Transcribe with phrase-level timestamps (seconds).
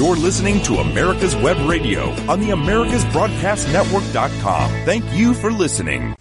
[0.00, 4.70] You're listening to America's Web Radio on the AmericasBroadcastNetwork.com.
[4.86, 6.14] Thank you for listening.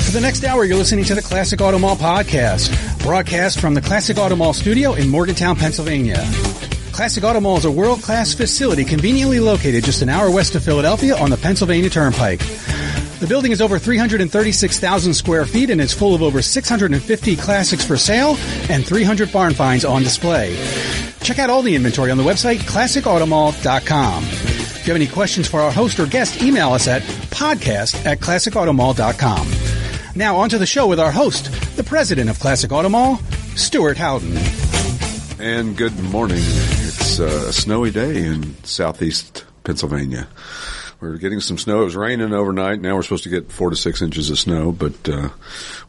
[0.00, 3.80] For the next hour, you're listening to the Classic Auto Mall podcast, broadcast from the
[3.80, 6.28] Classic Auto Mall studio in Morgantown, Pennsylvania.
[6.90, 11.16] Classic Auto Mall is a world-class facility conveniently located just an hour west of Philadelphia
[11.16, 12.40] on the Pennsylvania Turnpike.
[13.24, 17.96] The building is over 336,000 square feet and is full of over 650 classics for
[17.96, 18.36] sale
[18.68, 20.54] and 300 barn finds on display.
[21.22, 24.24] Check out all the inventory on the website classicautomall.com.
[24.24, 28.20] If you have any questions for our host or guest, email us at podcast at
[28.20, 29.48] classicautomall.com.
[30.14, 33.16] Now on to the show with our host, the president of Classic Auto Mall,
[33.56, 34.36] Stuart Howden.
[35.38, 36.42] And good morning.
[36.42, 40.28] It's a snowy day in southeast Pennsylvania.
[41.04, 41.82] We're getting some snow.
[41.82, 42.80] It was raining overnight.
[42.80, 45.28] Now we're supposed to get four to six inches of snow, but uh,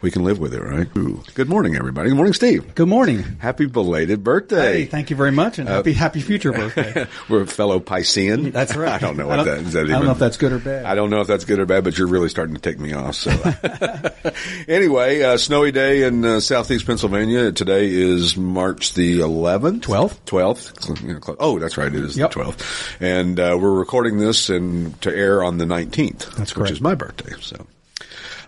[0.01, 0.87] we can live with it, right?
[0.97, 1.23] Ooh.
[1.35, 2.09] Good morning, everybody.
[2.09, 2.75] Good morning, Steve.
[2.75, 3.23] Good morning.
[3.39, 4.79] Happy belated birthday.
[4.81, 7.07] Hey, thank you very much, and happy happy future birthday.
[7.29, 8.51] We're a fellow Piscean.
[8.51, 8.91] That's right.
[8.91, 9.73] I don't know I what don't- that is.
[9.73, 10.83] That I don't even- know if that's good or bad.
[10.85, 12.91] I don't know if that's good or bad, but you're really starting to take me
[12.91, 13.15] off.
[13.15, 13.31] So,
[14.67, 17.53] anyway, uh, snowy day in uh, southeast Pennsylvania.
[17.53, 20.17] Today is March the 11th, 12th.
[20.25, 21.01] 12th.
[21.07, 21.87] You know, close- Oh, that's right.
[21.93, 22.33] It is Yep.
[22.33, 26.35] the 12th, and uh, we're recording this and to air on the 19th.
[26.35, 27.33] That's which is my birthday.
[27.41, 27.65] So,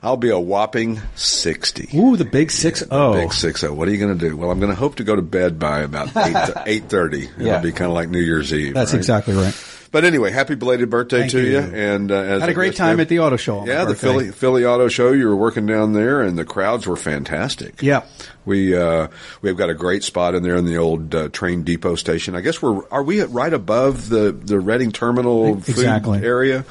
[0.03, 1.97] I'll be a whopping 60.
[1.97, 3.13] Ooh, the big six oh.
[3.13, 3.73] Big six oh.
[3.73, 4.37] What are you going to do?
[4.37, 7.23] Well, I'm going to hope to go to bed by about eight eight thirty.
[7.23, 7.59] It'll Yeah.
[7.61, 8.73] be kind of like New Year's Eve.
[8.75, 8.97] That's right?
[8.99, 9.53] exactly right.
[9.91, 11.51] But anyway, happy belated birthday Thank to you.
[11.51, 11.59] you.
[11.59, 13.65] And uh, Had a great time at the auto show.
[13.65, 14.07] Yeah, the birthday.
[14.07, 15.11] Philly Philly Auto Show.
[15.13, 17.81] You were working down there, and the crowds were fantastic.
[17.81, 18.03] Yeah.
[18.45, 19.07] we uh,
[19.41, 22.35] we've got a great spot in there in the old uh, train depot station.
[22.35, 26.21] I guess we're are we at right above the the Reading Terminal food Exactly.
[26.23, 26.63] area,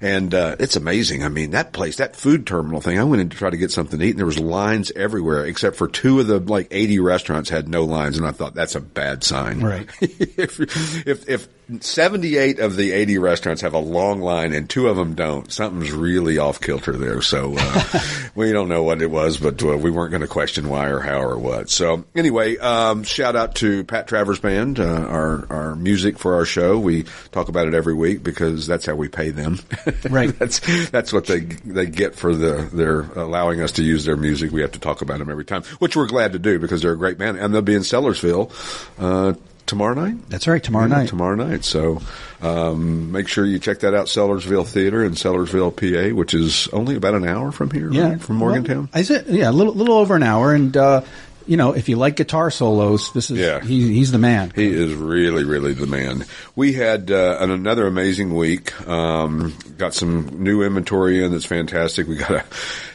[0.00, 1.24] and uh, it's amazing.
[1.24, 2.98] I mean, that place, that food terminal thing.
[2.98, 5.44] I went in to try to get something to eat, and there was lines everywhere,
[5.46, 8.74] except for two of the like eighty restaurants had no lines, and I thought that's
[8.74, 9.60] a bad sign.
[9.60, 9.88] Right.
[10.00, 10.60] if
[11.06, 11.48] if if
[11.80, 15.52] seventy eight of the eighty restaurants have a long line and two of them don't,
[15.52, 17.20] something's really off kilter there.
[17.20, 18.00] So uh,
[18.34, 21.00] we don't know what it was, but uh, we weren't going to question why or
[21.00, 21.70] how or what.
[21.70, 26.44] So anyway, um, shout out to Pat Travers Band, uh, our our music for our
[26.44, 26.78] show.
[26.78, 29.58] We talk about it every week because that's how we pay them.
[30.10, 30.36] Right.
[30.38, 30.60] that's
[30.90, 34.50] that's what they they get for the their allowing us to use their music.
[34.52, 36.92] We have to talk about them every time, which we're glad to do because they're
[36.92, 38.50] a great band, and they'll be in Sellersville
[38.98, 39.34] uh,
[39.66, 40.28] tomorrow night.
[40.28, 40.62] That's right.
[40.62, 41.08] Tomorrow Yeah, night.
[41.08, 41.64] Tomorrow night.
[41.64, 42.00] So
[42.40, 46.96] um, make sure you check that out, Sellersville Theater in Sellersville, PA, which is only
[46.96, 48.20] about an hour from here, Yeah, right?
[48.20, 48.88] from Morgantown.
[48.92, 49.26] Well, is it?
[49.28, 50.54] Yeah, a little, little over an hour.
[50.54, 51.02] And uh,
[51.48, 53.60] you know, if you like guitar solos, this is Yeah.
[53.60, 54.52] he, he's the man.
[54.54, 56.24] He is really, really the man.
[56.54, 58.78] We had uh, an, another amazing week.
[58.86, 62.06] Um, got some new inventory in that's fantastic.
[62.06, 62.44] We got a.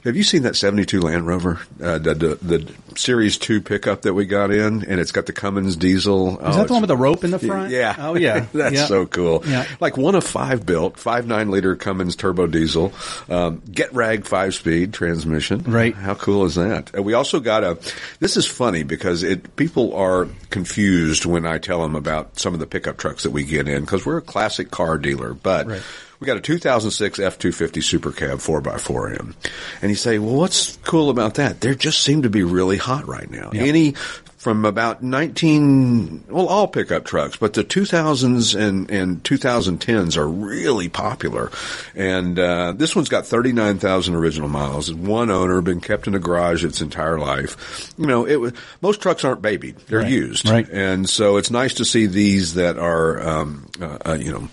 [0.04, 4.14] Have you seen that '72 Land Rover, uh, the, the the Series Two pickup that
[4.14, 6.40] we got in, and it's got the Cummins diesel.
[6.46, 7.72] Is that the one with the rope in the front?
[7.72, 7.96] Yeah.
[7.98, 8.46] Oh yeah.
[8.54, 8.86] That's Yeah.
[8.86, 9.44] so cool.
[9.46, 9.66] Yeah.
[9.80, 12.92] Like one of five built, five nine liter Cummins turbo diesel,
[13.30, 15.64] um, Getrag five speed transmission.
[15.64, 15.96] Right.
[15.96, 16.94] How cool is that?
[16.94, 17.80] And we also got a,
[18.20, 22.60] this is funny because it, people are confused when I tell them about some of
[22.60, 25.82] the pickup trucks that we get in because we're a classic car dealer, but Right.
[26.24, 29.34] We got a 2006 F250 Super Cab 4x4M.
[29.82, 31.60] And you say, well, what's cool about that?
[31.60, 33.50] They just seem to be really hot right now.
[33.52, 33.64] Yeah.
[33.64, 33.92] Any
[34.38, 40.90] from about 19, well, all pickup trucks, but the 2000s and, and 2010s are really
[40.90, 41.50] popular.
[41.96, 44.94] And, uh, this one's got 39,000 original miles.
[44.94, 47.94] One owner, been kept in a garage its entire life.
[47.98, 48.52] You know, it was,
[48.82, 49.78] most trucks aren't babied.
[49.88, 50.12] They're Right.
[50.12, 50.50] used.
[50.50, 50.68] Right.
[50.70, 54.50] And so it's nice to see these that are, um, uh, uh, you know,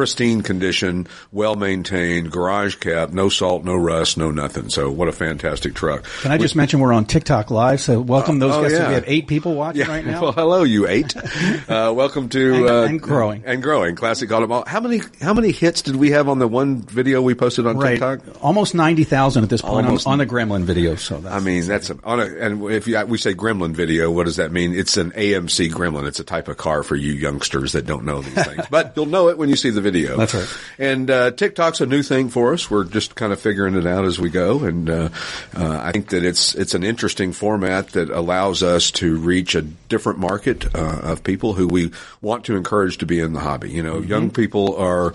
[0.00, 4.70] pristine condition, well maintained, garage kept, no salt, no rust, no nothing.
[4.70, 6.04] So what a fantastic truck.
[6.22, 7.82] Can I just mention we're on TikTok Live?
[7.82, 8.72] So welcome those oh, guys.
[8.72, 8.88] yeah.
[8.88, 9.88] We have eight people watching Yeah.
[9.88, 10.20] right now.
[10.30, 11.14] Well, hello, you eight.
[11.68, 13.42] Uh, welcome to And- uh, and growing.
[13.44, 13.94] and growing.
[13.94, 14.64] Classic Auto Mall.
[14.66, 17.76] How many how many hits did we have on the one video we posted on
[17.76, 17.90] right.
[17.92, 18.20] TikTok?
[18.42, 20.96] Almost ninety thousand at this point on, on the Gremlin video.
[20.96, 24.10] So that's, I mean, that's a, on a, and if you, we say gremlin video,
[24.10, 24.74] what does that mean?
[24.74, 26.06] It's an AMC gremlin.
[26.06, 29.06] It's a type of car for you youngsters that don't know these things, but you'll
[29.06, 29.89] know it when you see the video.
[30.16, 30.48] That's right.
[30.78, 32.70] And, uh, TikTok's a new thing for us.
[32.70, 34.64] We're just kind of figuring it out as we go.
[34.64, 35.08] And, uh,
[35.56, 39.62] uh, I think that it's, it's an interesting format that allows us to reach a
[39.62, 43.70] different market, uh, of people who we want to encourage to be in the hobby.
[43.70, 45.14] You know, young people are,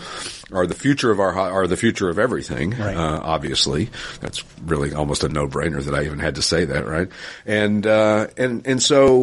[0.51, 2.71] are the future of our are the future of everything.
[2.71, 2.95] Right.
[2.95, 3.89] Uh, obviously,
[4.21, 7.07] that's really almost a no brainer that I even had to say that, right?
[7.45, 9.15] And uh, and and so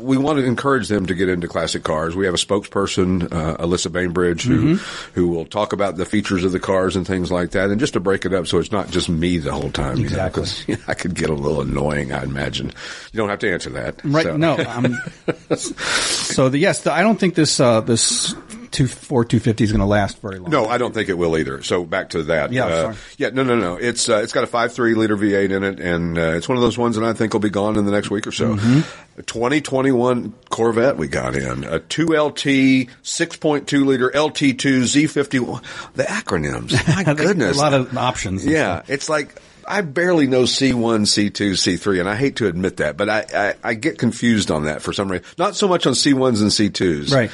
[0.00, 2.16] we want to encourage them to get into classic cars.
[2.16, 5.10] We have a spokesperson, uh, Alyssa Bainbridge, who Mm-hmm.
[5.14, 7.92] who will talk about the features of the cars and things like that, and just
[7.94, 9.98] to break it up so it's not just me the whole time.
[9.98, 10.30] you know,
[10.66, 12.12] you know, I could get a little annoying.
[12.12, 12.68] I imagine
[13.12, 14.24] you don't have to answer that, Right.
[14.24, 14.36] so.
[14.36, 14.56] No.
[15.56, 18.34] So the yes, the, I don't think this uh, this
[18.74, 20.50] two four two fifty is going to last very long.
[20.50, 21.62] No, I don't think it will either.
[21.62, 22.52] So back to that.
[22.52, 22.96] Yeah, uh, sorry.
[23.16, 23.76] yeah, no, no, no.
[23.76, 26.58] It's uh, it's got a five three liter V8 in it, and uh, it's one
[26.58, 28.56] of those ones that I think will be gone in the next week or so.
[28.56, 29.20] Mm-hmm.
[29.22, 35.06] 2021 Corvette we got in a two LT six point two liter LT two Z
[35.06, 35.62] fifty one.
[35.94, 36.72] The acronyms,
[37.06, 38.44] my goodness, a lot of options.
[38.44, 40.72] yeah, it's like I barely know C1,
[41.06, 44.64] C2, C3, and I hate to admit that, but I, I, I get confused on
[44.64, 45.24] that for some reason.
[45.38, 47.12] Not so much on C1s and C2s.
[47.12, 47.30] Right.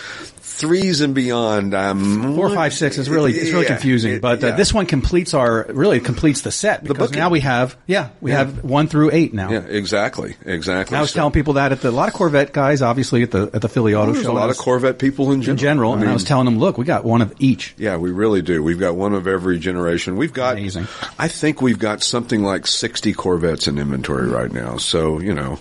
[0.60, 4.44] Threes and beyond, I'm Four, five, six is really it's really Yeah, confusing, it- but
[4.44, 4.56] uh, yeah.
[4.56, 7.18] this one completes our really completes the set because booking.
[7.18, 8.38] now we have yeah we Yeah.
[8.38, 9.50] have one through eight now.
[9.50, 10.96] Yeah, exactly, exactly.
[10.96, 13.30] I was So- telling people that at the, a lot of Corvette guys, obviously at
[13.30, 15.52] the at the Philly Auto Show, a lot was- of Corvette people in general.
[15.52, 17.74] in general, I and I was telling them, look, we got one of each.
[17.78, 18.62] yeah, we really do.
[18.62, 20.16] We've got one of every generation.
[20.16, 20.86] We've got, Amazing.
[21.18, 24.76] I think we've got something like 60 Corvettes in inventory right now.
[24.76, 25.58] So, you know,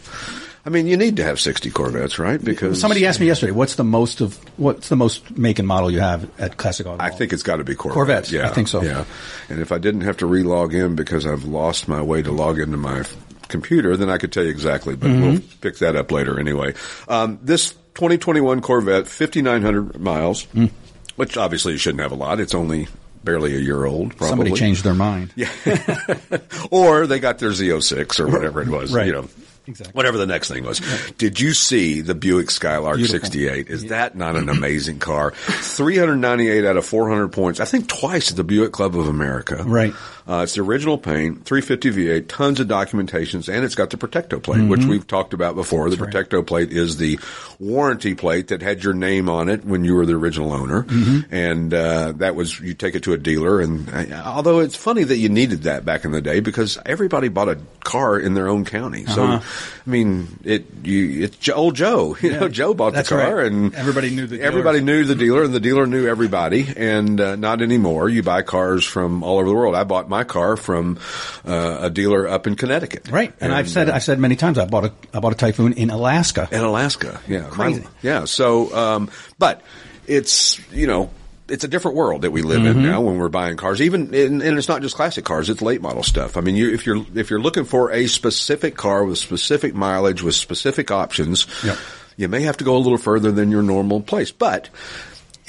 [0.70, 2.40] I mean, you need to have 60 Corvettes, right?
[2.40, 5.90] Because Somebody asked me yesterday, what's the most of what's the most make and model
[5.90, 7.04] you have at Classic Auto?
[7.04, 7.96] I think it's got to be Corvette.
[7.96, 8.84] Corvettes, Yeah, I think so.
[8.84, 9.06] Yeah,
[9.50, 12.60] and if I didn't have to re-log in because I've lost my way to log
[12.60, 13.04] into my
[13.48, 14.96] computer, then I could tell you exactly.
[14.96, 15.22] But Mm-hmm.
[15.24, 16.76] we'll pick that up later anyway.
[17.08, 20.70] Um, this 2021 Corvette, 5,900 miles, Mm.
[21.16, 22.40] which obviously you shouldn't have a lot.
[22.40, 22.88] It's only
[23.24, 24.12] barely a year old.
[24.12, 24.28] Probably.
[24.30, 25.34] somebody changed their mind.
[25.36, 25.50] Yeah.
[26.72, 28.94] or they got their Z06 or whatever it was.
[28.94, 29.08] Right.
[29.08, 29.30] You know.
[29.70, 29.94] Exactly.
[29.94, 30.82] Whatever the next thing was.
[31.18, 33.20] Did you see the Buick Skylark Beautiful.
[33.20, 33.70] 68?
[33.70, 35.32] Is that not an amazing car?
[35.32, 37.60] 398 out of 400 points.
[37.60, 39.64] I think twice at the Buick Club of America.
[39.64, 39.94] Right.
[40.30, 44.40] Uh, it's the original paint, 350 V8, tons of documentations, and it's got the Protecto
[44.42, 45.90] plate, which we've talked about before.
[45.90, 46.04] The Mm-hmm.
[46.06, 46.14] right.
[46.14, 47.18] Protecto plate is the
[47.60, 51.34] warranty plate that had your name on it when you were the original owner, Mm-hmm.
[51.34, 53.60] and uh, that was you take it to a dealer.
[53.60, 57.28] And uh, although it's funny that you needed that back in the day because everybody
[57.30, 59.42] bought a car in their own county, so Uh-huh.
[59.88, 63.52] I mean it you it's old Joe, you know Joe bought That's the car, right.
[63.52, 64.48] and Everybody knew the dealer.
[64.48, 68.10] everybody knew the dealer, and the dealer knew everybody, and uh, not anymore.
[68.10, 69.74] You buy cars from all over the world.
[69.76, 71.00] I bought my car from
[71.46, 74.58] uh, a dealer up in Connecticut, Right, and, I've said uh, I've said many times
[74.58, 76.48] I bought a I bought a Typhoon in Alaska.
[76.52, 77.20] in Alaska.
[77.28, 77.82] Yeah, Crazy.
[77.82, 78.26] My- yeah.
[78.26, 79.62] So, um, but
[80.08, 81.10] it's you know.
[81.52, 83.82] It's a different world that we live in now when we're buying cars.
[83.82, 86.38] Even and, and it's not just classic cars; it's late model stuff.
[86.38, 90.22] I mean, you, if you're if you're looking for a specific car with specific mileage
[90.22, 91.78] with specific options, Yep.
[92.18, 94.30] you may have to go a little further than your normal place.
[94.32, 94.70] But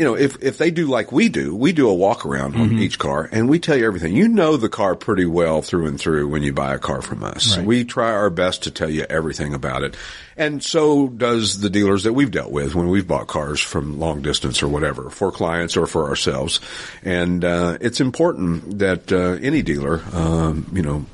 [0.01, 2.79] you know, if if they do like we do, we do a walk around on
[2.79, 4.17] each car and we tell you everything.
[4.17, 7.23] You know the car pretty well through and through when you buy a car from
[7.23, 7.59] us.
[7.59, 7.67] Right.
[7.67, 9.99] We try our best to tell you everything about it.
[10.39, 14.23] And so does the dealers that we've dealt with when we've bought cars from long
[14.23, 16.61] distance or whatever for clients or for ourselves.
[17.03, 21.05] And uh, it's important that uh, any dealer, um, you know,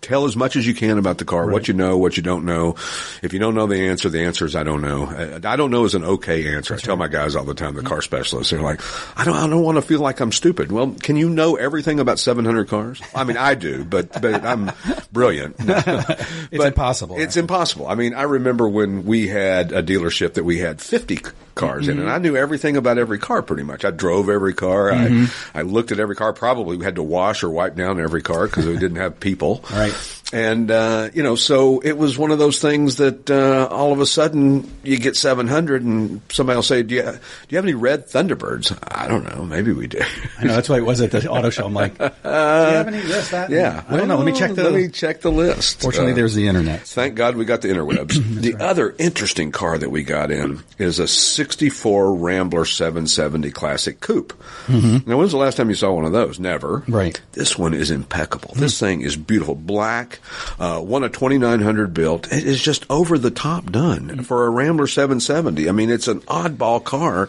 [0.00, 2.44] tell as much as you can about the car, what you know, what you don't
[2.44, 2.76] know.
[3.22, 5.06] If you don't know the answer, the answer is I don't know.
[5.44, 6.74] I don't know is an okay answer.
[6.74, 7.88] I tell my guys all the time, the mm-hmm.
[7.88, 8.80] car specialists, they're like,
[9.18, 10.72] I don't, I don't want to feel like I'm stupid.
[10.72, 13.00] Well, can you know everything about 700 cars?
[13.14, 14.72] I mean, I do, but, but I'm
[15.12, 15.56] brilliant.
[15.60, 17.86] it's impossible, It's impossible.
[17.86, 21.18] I mean, I remember when we had a dealership that we had 50
[21.60, 23.84] cars in, and I knew everything about every car pretty much.
[23.84, 24.92] I drove every car.
[24.92, 26.32] I, I looked at every car.
[26.32, 29.64] Probably we had to wash or wipe down every car because we didn't have people.
[29.70, 29.94] Right.
[30.32, 33.98] And, uh, you know, so it was one of those things that, uh, all of
[33.98, 37.08] a sudden you get 700 and somebody will say, do you, do
[37.48, 38.78] you have any red Thunderbirds?
[38.96, 39.44] I don't know.
[39.44, 39.98] Maybe we do.
[40.38, 41.66] I know that's why it was at the auto show.
[41.66, 43.50] I'm like, do you have any this that?
[43.50, 43.82] yeah.
[43.88, 44.18] I don't know.
[44.18, 44.62] Let me check the.
[44.62, 45.80] Let me check the list.
[45.82, 46.82] fortunately, Uh, there's the internet.
[46.86, 48.14] Thank God we got the interwebs.
[48.40, 51.08] the other interesting car that we got in is a
[51.50, 54.32] 64 Rambler 770 Classic Coupe.
[54.66, 55.10] Mm-hmm.
[55.10, 56.38] Now, when's the last time you saw one of those?
[56.38, 56.84] Never.
[56.86, 57.20] Right.
[57.32, 58.54] This one is impeccable.
[58.54, 58.60] Hmm.
[58.60, 59.56] This thing is beautiful.
[59.56, 60.20] Black,
[60.60, 62.32] uh, one of 2900 built.
[62.32, 64.22] It is just over the top done hmm.
[64.22, 65.68] for a Rambler 770.
[65.68, 67.28] I mean, it's an oddball car,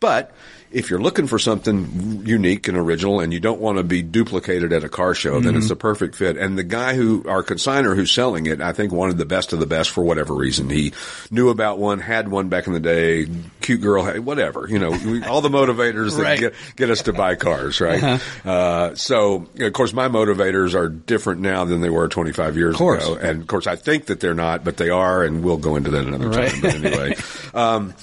[0.00, 0.32] but
[0.72, 4.72] if you're looking for something unique and original and you don't want to be duplicated
[4.72, 6.36] at a car show, then it's the perfect fit.
[6.36, 9.58] And the guy who, our consigner who's selling it, I think wanted the best of
[9.60, 10.70] the best for whatever reason.
[10.70, 10.92] He
[11.30, 13.26] knew about one, had one back in the day,
[13.60, 17.34] cute girl, whatever, you know, we, all the motivators that get, get us to buy
[17.34, 18.20] cars, right?
[18.44, 23.14] uh so, of course, my motivators are different now than they were 25 years ago.
[23.22, 25.90] And of course, I think that they're not, but they are, and we'll go into
[25.90, 26.50] that another Right.
[26.50, 26.60] time.
[26.60, 27.14] But anyway,
[27.54, 27.94] um,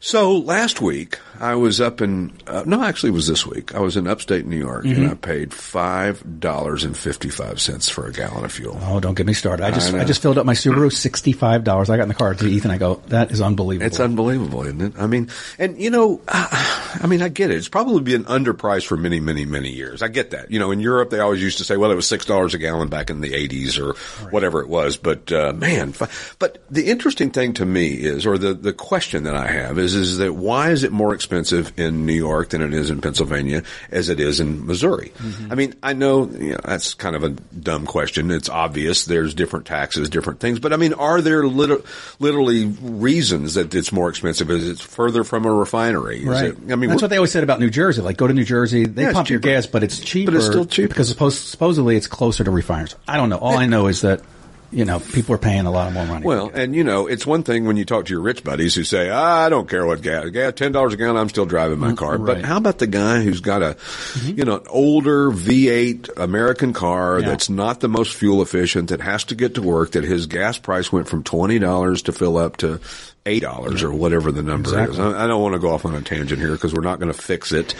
[0.00, 3.74] so last week, I was up in uh, no, actually, it was this week.
[3.74, 5.02] I was in upstate New York, Mm-hmm.
[5.02, 8.78] and I paid five dollars and fifty five cents for a gallon of fuel.
[8.82, 9.64] Oh, don't get me started.
[9.64, 11.90] I just I I, just filled up my Subaru, sixty five dollars.
[11.90, 12.70] I got in the car to Ethan.
[12.70, 13.86] I go, that is unbelievable.
[13.86, 14.92] It's unbelievable, isn't it?
[14.98, 15.28] I mean,
[15.58, 17.56] and you know, I, I mean, I get it.
[17.56, 20.02] It's probably been underpriced for many, many, many years.
[20.02, 20.50] I get that.
[20.50, 22.58] You know, in Europe, they always used to say, well, it was six dollars a
[22.58, 23.94] gallon back in the '80s or
[24.30, 24.96] whatever it was.
[24.96, 25.94] But uh, man,
[26.38, 29.94] but the interesting thing to me is, or the the question that I have is,
[29.94, 33.62] is that why is it more expensive in New York than it is in Pennsylvania
[33.90, 35.12] as it is in Missouri?
[35.16, 35.52] Mm-hmm.
[35.52, 38.30] I mean, I know, you know that's kind of a dumb question.
[38.30, 39.04] It's obvious.
[39.04, 40.58] There's different taxes, different things.
[40.58, 41.84] But I mean, are there lit-
[42.18, 44.50] literally reasons that it's more expensive?
[44.50, 46.20] Is it further from a refinery?
[46.20, 46.44] Is Right.
[46.46, 48.02] It, I mean, that's what they always said about New Jersey.
[48.02, 50.32] Like, go to New Jersey, they Yeah, pump your gas, but it's cheaper.
[50.32, 50.88] But it's still cheaper.
[50.88, 52.96] because suppose, supposedly it's closer to refiners.
[53.06, 53.38] I don't know.
[53.38, 54.20] All I know is that
[54.72, 56.24] you know people are paying a lot more money.
[56.26, 58.84] Well, and you know, it's one thing when you talk to your rich buddies who
[58.84, 61.78] say, ah, "I don't care what gas, gas ten dollars a gallon, I'm still driving
[61.78, 63.76] my car." But how about the guy who's got a,
[64.24, 67.28] you know, an older V8 American car Yeah.
[67.28, 70.58] that's not the most fuel efficient, that has to get to work, that his gas
[70.58, 72.80] price went from twenty dollars to fill up to
[73.24, 74.94] eight dollars or whatever the number Exactly.
[74.98, 75.00] is.
[75.14, 77.12] I, I don't want to go off on a tangent here because we're not going
[77.12, 77.74] to fix it.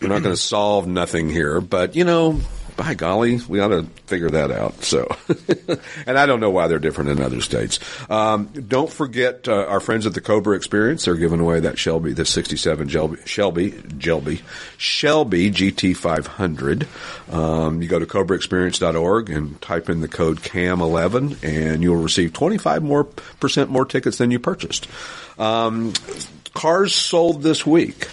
[0.00, 2.40] We're not going to solve nothing here, but you know.
[2.76, 4.82] By golly, we ought to figure that out.
[4.82, 5.14] So,
[6.06, 7.78] and I don't know why they're different in other states.
[8.10, 11.04] Um, don't forget uh, our friends at the Cobra Experience.
[11.04, 14.42] They're giving away that Shelby, the '67 Shelby, Shelby, Shelby,
[14.78, 17.32] Shelby GT500.
[17.32, 22.82] Um, you go to CobraExperience.org and type in the code CAM11, and you'll receive 25
[22.82, 24.88] more percent more tickets than you purchased.
[25.38, 25.92] Um,
[26.54, 28.08] cars sold this week.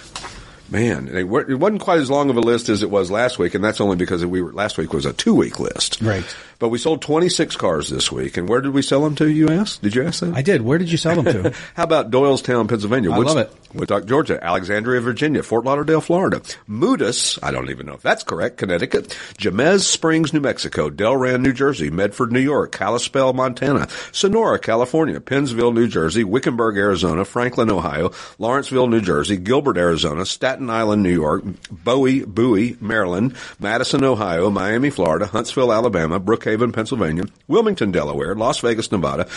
[0.72, 3.64] Man, it wasn't quite as long of a list as it was last week, and
[3.64, 6.02] that's only because we were last week was a two week list.
[6.02, 6.24] Right.
[6.60, 9.30] But we sold 26 cars this week, and where did we sell them to?
[9.30, 9.82] You asked?
[9.82, 10.36] Did you ask that?
[10.36, 10.62] I did.
[10.62, 11.54] Where did you sell them to?
[11.74, 13.12] How about Doylestown, Pennsylvania?
[13.12, 13.54] I love it.
[13.74, 18.58] Woodstock, Georgia, Alexandria, Virginia, Fort Lauderdale, Florida, Moodus, I don't even know if that's correct,
[18.58, 25.22] Connecticut, Jemez Springs, New Mexico, Delran, New Jersey, Medford, New York, Kalispell, Montana, Sonora, California,
[25.22, 31.14] Pennsville, New Jersey, Wickenburg, Arizona, Franklin, Ohio, Lawrenceville, New Jersey, Gilbert, Arizona, Staten Island, New
[31.14, 38.60] York, Bowie, Bowie, Maryland, Madison, Ohio, Miami, Florida, Huntsville, Alabama, Brookhaven, Pennsylvania, Wilmington, Delaware, Las
[38.60, 39.28] Vegas, Nevada,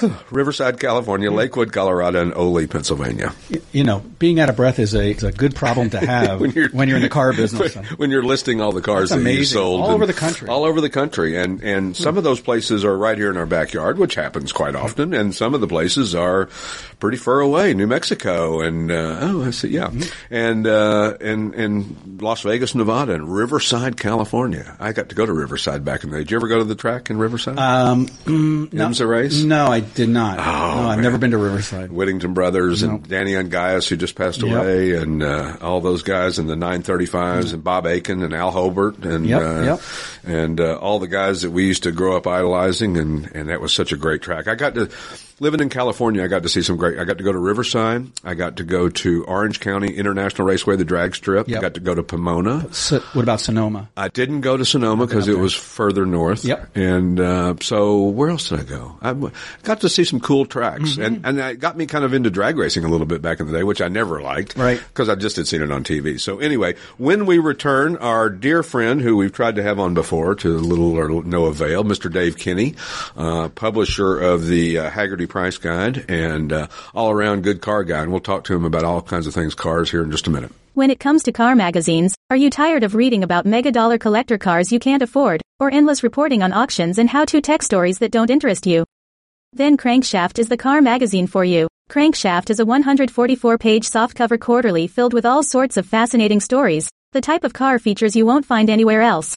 [0.30, 3.32] Riverside, California, Lakewood, Colorado, and Oley, Pennsylvania.
[3.72, 6.52] you know, being out of breath is a, is a good problem to have when
[6.52, 7.74] you're, in the car business.
[7.96, 10.48] when you're listing all the cars That's that you sold All over the country.
[10.48, 13.46] all over the country, and and some of those places are right here in our
[13.46, 16.46] backyard, which happens quite often, and some of the places are
[17.00, 20.34] pretty far away, New Mexico, and uh, oh, I see, yeah, Mm-hmm.
[20.34, 24.76] and uh, and and Las Vegas, Nevada, and Riverside, California.
[24.80, 26.24] I got to go to Riverside back in the day.
[26.44, 27.58] Ever go to the track in Riverside?
[27.58, 29.42] Um, mm, no, IMSA race?
[29.42, 30.38] No, I did not.
[30.38, 31.02] Oh, no, I've man.
[31.02, 31.90] never been to Riverside.
[31.90, 32.90] Whittington Brothers No.
[32.90, 34.54] and Danny Ongais, who just passed Yep.
[34.54, 39.02] away, and uh, all those guys in the 935s, and Bob Akin and Al Holbert,
[39.06, 39.80] and Yep, uh, yep.
[40.24, 43.62] and uh, all the guys that we used to grow up idolizing, and and that
[43.62, 44.46] was such a great track.
[44.46, 44.90] I got to
[45.40, 46.22] living in California.
[46.22, 46.98] I got to see some great.
[46.98, 48.06] I got to go to Riverside.
[48.24, 51.48] I got to go to Orange County International Raceway, the drag strip.
[51.48, 52.72] I got to go to Pomona.
[52.72, 53.88] So, what about Sonoma?
[53.96, 56.44] I didn't go to Sonoma because it was further north.
[56.44, 56.76] Yep.
[56.76, 58.96] And uh, so where else did I go?
[59.02, 59.14] I
[59.62, 61.02] got to see some cool tracks, Mm-hmm.
[61.02, 63.46] and and it got me kind of into drag racing a little bit back in
[63.46, 64.78] the day, which I never liked, Right.
[64.88, 66.20] Because I just had seen it on TV.
[66.20, 70.34] So anyway, when we return, our dear friend who we've tried to have on before
[70.36, 72.12] to little or no avail, Mr.
[72.12, 72.74] Dave Kinney,
[73.16, 78.02] uh, publisher of the uh, Haggerty Price Guide and uh, all around good car guy,
[78.02, 80.30] and we'll talk to him about all kinds of things cars here in just a
[80.30, 80.52] minute.
[80.74, 84.38] When it comes to car magazines, are you tired of reading about mega dollar collector
[84.38, 88.10] cars you can't afford, or endless reporting on auctions and how to tech stories that
[88.10, 88.84] don't interest you?
[89.52, 91.68] Then Crankshaft is the car magazine for you.
[91.88, 97.20] Crankshaft is a 144 page softcover quarterly filled with all sorts of fascinating stories, the
[97.20, 99.36] type of car features you won't find anywhere else.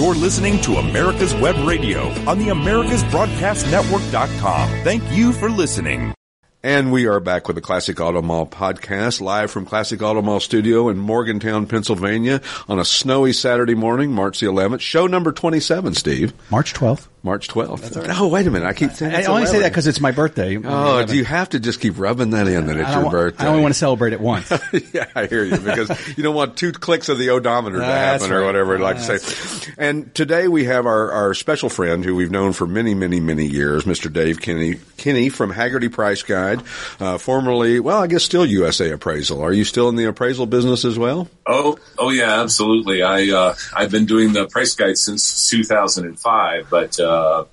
[0.00, 4.68] You're listening to America's Web Radio on the AmericasBroadcastNetwork.com.
[4.82, 6.14] Thank you for listening.
[6.62, 10.40] And we are back with the Classic Auto Mall podcast, live from Classic Auto Mall
[10.40, 14.80] studio in Morgantown, Pennsylvania, on a snowy Saturday morning, March the 11th.
[14.80, 16.32] Show number 27, Steve.
[16.50, 17.08] March 12th.
[17.22, 18.06] March 12th.
[18.18, 18.66] Oh, wait a minute.
[18.66, 20.58] I keep saying I it's only say that because it's my birthday.
[20.62, 23.44] Oh, do you have to just keep rubbing that in that it's your don't birthday?
[23.44, 24.50] I only want to celebrate it once.
[24.94, 28.22] yeah, I hear you because you don't want two clicks of the odometer to That's
[28.22, 29.72] happen or whatever I'd like to say.
[29.76, 33.44] And today we have our, our special friend who we've known for many, many, many
[33.44, 34.10] years, Mr.
[34.10, 36.62] Dave Kinney, Kinney from Hagerty Price Guide,
[37.00, 39.42] uh, formerly, well, I guess still USA Appraisal.
[39.42, 41.28] Are you still in the appraisal business as well?
[41.46, 43.02] Oh, oh yeah, absolutely.
[43.02, 47.09] I uh, I've been doing the price guide since 2005, but uh,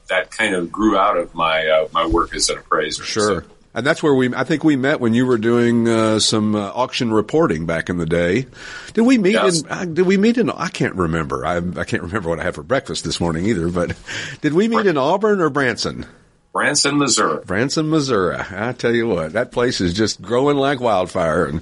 [0.10, 3.04] that kind of grew out of my uh, my work as an appraiser.
[3.04, 3.42] Sure.
[3.44, 6.56] So, And that's where we, I think we met when you were doing uh, some
[6.56, 8.48] uh, auction reporting back in the day.
[8.94, 9.62] Did we meet Yes.
[9.62, 11.46] in, uh, did we meet in, I can't remember.
[11.46, 13.96] I, I can't remember what I had for breakfast this morning either, but
[14.42, 16.06] did we meet in Auburn or Branson?
[16.54, 17.44] Branson, Missouri.
[17.46, 18.38] Branson, Missouri.
[18.50, 21.46] I tell you what, that place is just growing like wildfire.
[21.46, 21.62] And,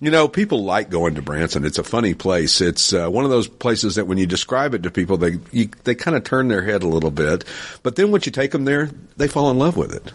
[0.00, 1.64] you know, people like going to Branson.
[1.64, 2.60] It's a funny place.
[2.60, 5.68] It's uh, one of those places that when you describe it to people, they, you,
[5.84, 7.44] they kind of turn their head a little bit.
[7.82, 10.12] But then once you take them there, they fall in love with it.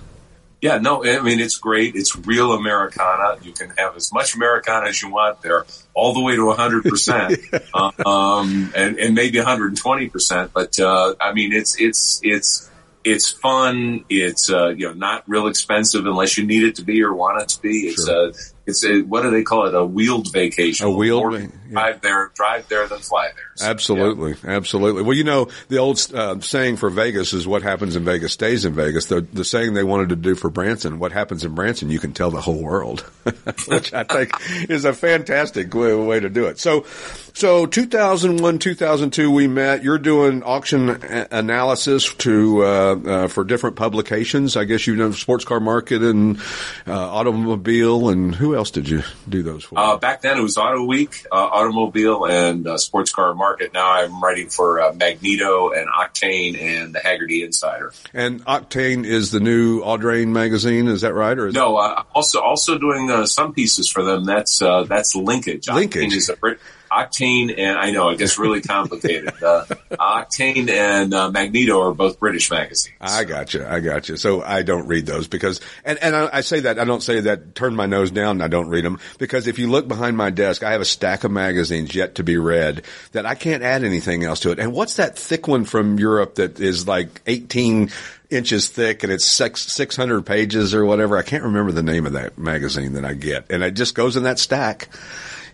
[0.61, 1.95] Yeah, no, I mean it's great.
[1.95, 3.37] It's real Americana.
[3.43, 6.83] You can have as much Americana as you want there, all the way to 100
[6.85, 7.37] percent,
[8.05, 10.51] um, and, and maybe 120 percent.
[10.55, 12.71] But uh, I mean, it's it's it's
[13.03, 14.05] it's fun.
[14.09, 17.43] It's uh, you know not real expensive unless you need it to be or want
[17.43, 17.81] it to be.
[17.89, 18.29] It's Sure.
[18.29, 18.33] a
[18.65, 19.75] it's a what do they call it?
[19.75, 20.87] A wheeled vacation.
[20.87, 21.71] A wheeled va- yeah.
[21.71, 23.51] drive there, drive there then fly there.
[23.55, 25.03] So, Absolutely, absolutely.
[25.03, 28.65] Well, you know, the old uh, saying for Vegas is "What happens in Vegas stays
[28.65, 31.89] in Vegas." The the saying they wanted to do for Branson, "What happens in Branson,
[31.89, 33.01] you can tell the whole world,"
[33.67, 34.31] which I think
[34.69, 36.59] is a fantastic way, way to do it.
[36.59, 36.85] So,
[37.33, 39.83] so 2001, 2002, we met.
[39.83, 44.57] You're doing auction a- analysis to uh, uh, for different publications.
[44.57, 46.39] I guess you know Sports Car Market and
[46.87, 49.77] uh, Automobile, and who else did you do those for?
[49.77, 53.73] Uh, back then it was Auto Week, uh, Automobile, and uh, Sports Car Market.
[53.73, 57.93] Now I'm writing for uh, Magneto and Octane and the Hagerty Insider.
[58.13, 60.87] and Octane is the new Audrain magazine.
[60.87, 61.37] Is that right?
[61.37, 64.25] Or is No, uh, also also doing uh, some pieces for them.
[64.25, 65.67] That's uh, that's Linkage.
[65.69, 66.11] Linkage.
[66.11, 66.59] Octane is a Brit-
[66.91, 69.27] Octane and I know it gets really complicated.
[69.43, 72.95] uh, Octane and uh, Magneto are both British magazines.
[73.01, 73.65] I got you.
[73.65, 74.17] I got you.
[74.17, 77.21] So I don't read those because, and, and I, I say that, I don't say
[77.21, 80.17] that, turn my nose down and I don't read them because if you look behind
[80.17, 83.63] my desk, I have a stack of magazines yet to be read that I can't
[83.63, 84.59] add anything else to it.
[84.59, 87.91] And what's that thick one from Europe that is like 18
[88.29, 91.17] inches thick and it's six, 600 pages or whatever?
[91.17, 93.51] I can't remember the name of that magazine that I get.
[93.51, 94.89] And it just goes in that stack.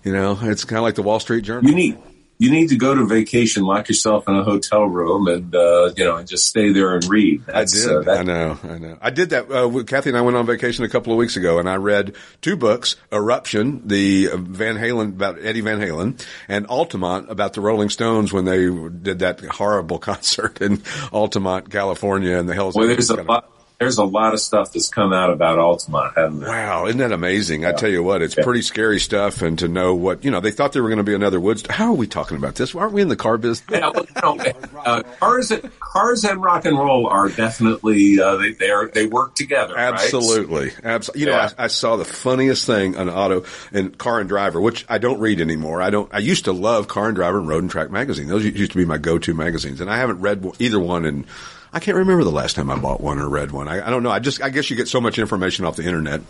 [0.03, 1.69] You know, it's kind of like the Wall Street Journal.
[1.69, 1.97] You need
[2.39, 6.03] you need to go to vacation, lock yourself in a hotel room, and uh, you
[6.03, 7.43] know, and just stay there and read.
[7.47, 7.91] I That's, did.
[7.95, 8.57] uh, that- I know.
[8.63, 8.97] I know.
[8.99, 9.51] I did that.
[9.51, 11.75] Uh, with- Kathy and I went on vacation a couple of weeks ago, and I
[11.75, 17.53] read two books: Eruption, the uh, Van Halen about Eddie Van Halen, and Altamont about
[17.53, 20.81] the Rolling Stones when they did that horrible concert in
[21.13, 23.51] Altamont, California, and the Hell's Well, there's a lot.
[23.81, 26.13] There's a lot of stuff that's come out about Altamont?
[26.15, 27.65] Wow, isn't that amazing?
[27.65, 30.51] I tell you what, it's pretty scary stuff, and to know what you know, they
[30.51, 31.63] thought they were going to be another Woods.
[31.67, 32.75] How are we talking about this?
[32.75, 33.67] Why aren't we in the car business?
[33.71, 34.53] Yeah, well, know,
[34.85, 39.33] uh, cars, cars and rock and roll are definitely uh, they they, are, they work
[39.33, 39.73] together.
[39.73, 39.95] right?
[39.95, 41.21] Absolutely, absolutely.
[41.21, 44.85] You know, I, I saw the funniest thing on auto and car and driver, which
[44.89, 45.81] I don't read anymore.
[45.81, 46.13] I don't.
[46.13, 48.27] I used to love car and driver and road and track magazine.
[48.27, 51.25] Those used to be my go-to magazines, and I haven't read either one in.
[51.73, 53.67] I can't remember the last time I bought one or read one.
[53.67, 54.11] I, I don't know.
[54.11, 54.41] I just.
[54.41, 56.21] I guess you get so much information off the internet.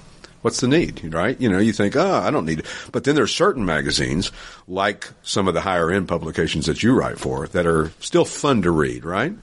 [0.41, 1.39] What's the need, right?
[1.39, 2.65] You know, you think, oh, I don't need it.
[2.91, 4.31] But then there's certain magazines,
[4.67, 8.63] like some of the higher end publications that you write for, that are still fun
[8.63, 9.33] to read, right?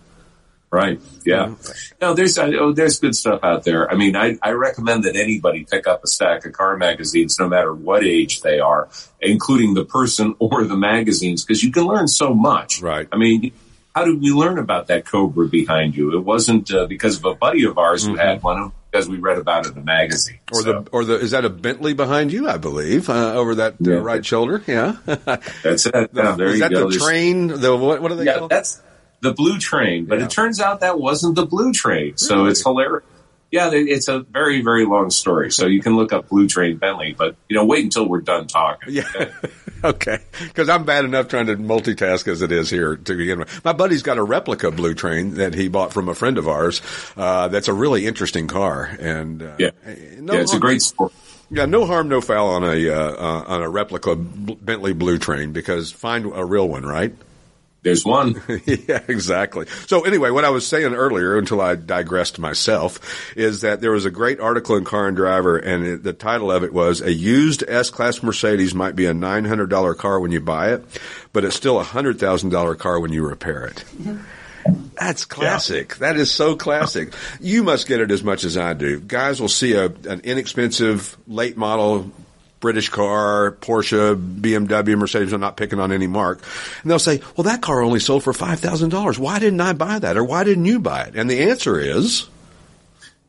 [0.71, 1.01] Right.
[1.25, 1.55] Yeah.
[2.01, 3.91] No, there's oh, there's good stuff out there.
[3.91, 7.49] I mean, I, I recommend that anybody pick up a stack of car magazines, no
[7.49, 8.89] matter what age they are,
[9.21, 12.83] including the person or the magazines, because you can learn so much.
[12.83, 13.09] Right.
[13.11, 13.53] I mean,
[13.99, 16.17] how did we learn about that Cobra behind you?
[16.17, 19.39] It wasn't uh, because of a buddy of ours who had one, because we read
[19.39, 20.39] about it in the magazine.
[20.53, 22.49] Or So, the or the is that a Bentley behind you?
[22.49, 23.95] I believe uh, over that uh, Yeah.
[23.97, 24.63] right shoulder.
[24.69, 25.95] Yeah, that's it.
[26.13, 26.89] Yeah, there is that go.
[26.91, 27.49] the train?
[27.49, 28.01] The what?
[28.01, 28.51] What are they Yeah, called?
[28.53, 28.81] that's
[29.21, 30.05] the blue train.
[30.07, 30.27] But Yeah.
[30.27, 32.17] it turns out that wasn't the blue train.
[32.17, 32.51] So Really?
[32.53, 33.05] it's hilarious.
[33.51, 35.51] Yeah, it's a very, very long story.
[35.51, 38.47] So you can look up Blue Train Bentley, but you know, wait until we're done
[38.47, 38.93] talking.
[38.93, 39.05] Yeah.
[39.85, 40.19] okay.
[40.43, 43.65] Because I'm bad enough trying to multitask as it is here to begin with.
[43.65, 46.83] My buddy's got a replica Blue Train that he bought from a friend of ours.
[47.17, 49.71] Uh, that's a really interesting car, and uh, Yeah.
[50.19, 51.13] no yeah, it's a great story.
[51.51, 55.53] Yeah, no harm, no foul on a uh, uh, on a replica Bentley Blue Train
[55.53, 57.15] because find a real one, right?
[57.83, 58.43] There's one.
[58.67, 59.67] yeah, exactly.
[59.87, 64.05] So anyway, what I was saying earlier, until I digressed myself, is that there was
[64.05, 67.13] a great article in Car and Driver, and it, the title of it was "A
[67.13, 70.85] used S-Class Mercedes might be a nine hundred dollar car when you buy it,
[71.33, 73.85] but it's still a hundred thousand dollar car when you repair it."
[74.99, 75.93] That's classic.
[75.93, 76.09] Yeah.
[76.09, 77.15] That is so classic.
[77.41, 79.01] You must get it as much as I do.
[79.01, 82.11] Guys will see a, an inexpensive late model
[82.61, 86.43] British car, Porsche, BMW, Mercedes, I'm not picking on any mark.
[86.83, 89.19] And they'll say, well, that car only sold for $5,000.
[89.19, 90.17] Why didn't I buy that?
[90.17, 91.17] Or why didn't you buy it?
[91.17, 92.29] And the answer is,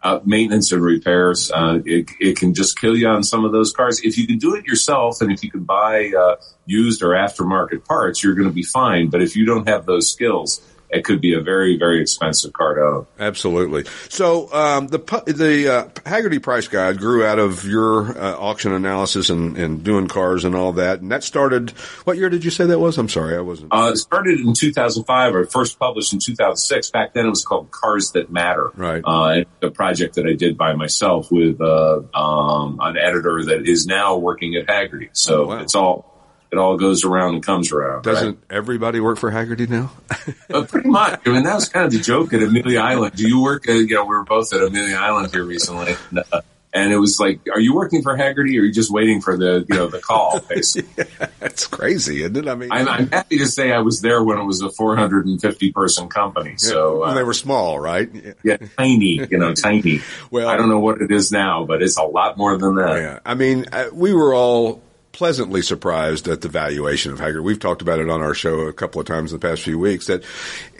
[0.01, 1.51] uh, maintenance and repairs.
[1.51, 3.99] Uh, it, it, can just kill you on some of those cars.
[4.01, 7.85] If you can do it yourself and if you can buy uh, used or aftermarket
[7.85, 9.09] parts, you're going to be fine.
[9.09, 12.75] But if you don't have those skills, it could be a very, very expensive car
[12.75, 13.07] to own.
[13.19, 13.85] Absolutely.
[14.09, 14.97] So um, the
[15.27, 20.07] the uh, Hagerty Price Guide grew out of your uh, auction analysis and, and doing
[20.07, 21.71] cars and all that, and that started.
[22.05, 22.97] What year did you say that was?
[22.97, 23.73] I'm sorry, I wasn't.
[23.73, 26.91] Uh, it started in 2005, or first published in 2006.
[26.91, 28.71] Back then, it was called Cars That Matter.
[28.75, 29.01] Right.
[29.05, 33.85] Uh, a project that I did by myself with uh, um, an editor that is
[33.85, 35.09] now working at Hagerty.
[35.13, 35.61] So oh, wow.
[35.61, 36.08] it's all
[36.51, 38.03] it all goes around and comes around.
[38.03, 38.57] Doesn't right?
[38.57, 39.91] everybody work for Hagerty now?
[40.53, 41.21] uh, pretty much.
[41.25, 43.15] I mean, that was kind of the joke at Amelia Island.
[43.15, 43.69] Do you work?
[43.69, 45.95] At, you know, we were both at Amelia Island here recently.
[46.09, 46.41] And, uh,
[46.73, 49.35] and it was like, are you working for Hagerty or are you just waiting for
[49.37, 50.39] the, you know, the call?
[50.49, 52.47] yeah, that's crazy, isn't it?
[52.47, 55.71] I mean, I'm, I'm, happy to say I was there when it was a 450
[55.71, 56.55] person company.
[56.57, 58.09] So uh, they were small, right?
[58.43, 60.01] Yeah, tiny, you know, tiny.
[60.29, 62.97] well, I don't know what it is now, but it's a lot more than that.
[62.97, 63.19] Yeah.
[63.25, 67.41] I mean, uh, we were all pleasantly surprised at the valuation of Hager.
[67.41, 69.79] We've talked about it on our show a couple of times in the past few
[69.79, 70.23] weeks that,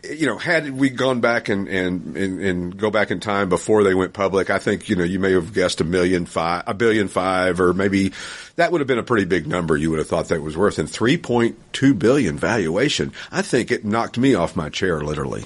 [0.03, 3.83] you know, had we gone back and, and, and, and, go back in time before
[3.83, 6.73] they went public, I think, you know, you may have guessed a million five, a
[6.73, 8.13] billion five, or maybe
[8.55, 10.79] that would have been a pretty big number you would have thought that was worth.
[10.79, 15.45] And 3.2 billion valuation, I think it knocked me off my chair literally.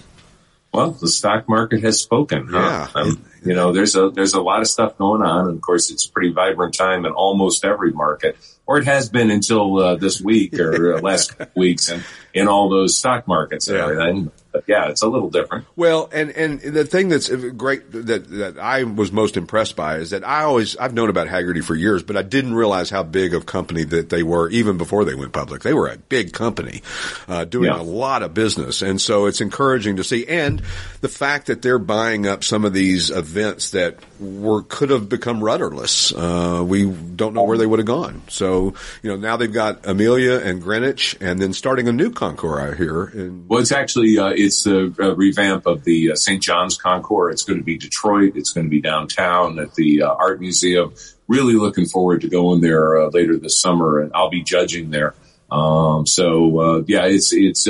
[0.74, 2.48] Well, the stock market has spoken.
[2.50, 2.88] Huh?
[2.96, 3.02] Yeah.
[3.02, 5.92] Um, you know, there's a there's a lot of stuff going on, and of course,
[5.92, 9.96] it's a pretty vibrant time in almost every market, or it has been until uh,
[9.96, 12.04] this week or uh, last weeks, and
[12.34, 13.84] in all those stock markets and yeah.
[13.84, 14.32] everything.
[14.52, 15.66] But yeah, it's a little different.
[15.76, 20.12] Well, and and the thing that's great that that I was most impressed by is
[20.12, 23.34] that I always I've known about Hagerty for years, but I didn't realize how big
[23.34, 25.64] of company that they were even before they went public.
[25.64, 26.84] They were a big company,
[27.28, 27.82] uh, doing yeah.
[27.82, 30.28] a lot of business, and so it's encouraging to see.
[30.28, 30.62] And
[31.02, 35.44] the fact that they're buying up some of these events that were could have become
[35.44, 38.22] rudderless, uh, we don't know where they would have gone.
[38.30, 42.72] So you know now they've got Amelia and Greenwich, and then starting a new concours
[42.72, 43.06] out here.
[43.06, 44.18] In- well, it's actually.
[44.18, 46.42] Uh, it's the uh, revamp of the uh, St.
[46.42, 47.34] John's Concours.
[47.34, 48.34] It's going to be Detroit.
[48.36, 50.94] It's going to be downtown at the uh, Art Museum.
[51.28, 55.16] Really looking forward to going there uh, later this summer, and I'll be judging there.
[55.50, 57.68] Um, so uh, yeah, it's it's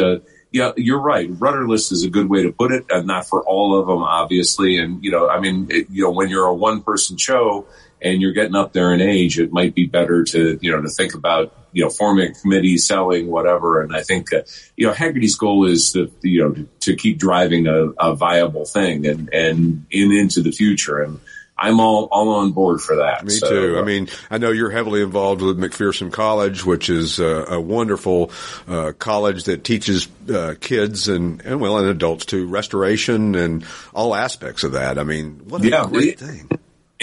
[0.54, 1.28] yeah, you're right.
[1.30, 4.78] Rudderless is a good way to put it, and not for all of them, obviously.
[4.78, 7.66] And you know, I mean, it, you know, when you're a one person show
[8.02, 10.90] and you're getting up there in age, it might be better to you know to
[10.90, 13.82] think about you know, forming a committee, selling, whatever.
[13.82, 14.44] And I think, uh,
[14.78, 18.66] you know, Hagerty's goal is to, you know, to, to keep driving a, a, viable
[18.66, 21.02] thing and, and in into the future.
[21.02, 21.20] And
[21.58, 23.24] I'm all, all on board for that.
[23.24, 23.78] Me so, too.
[23.78, 27.62] I uh, mean, I know you're heavily involved with McPherson College, which is a, a
[27.62, 28.32] wonderful
[28.68, 34.16] uh, college that teaches uh, kids and, and, well, and adults too, restoration and all
[34.16, 34.98] aspects of that.
[34.98, 36.50] I mean, what a yeah, great thing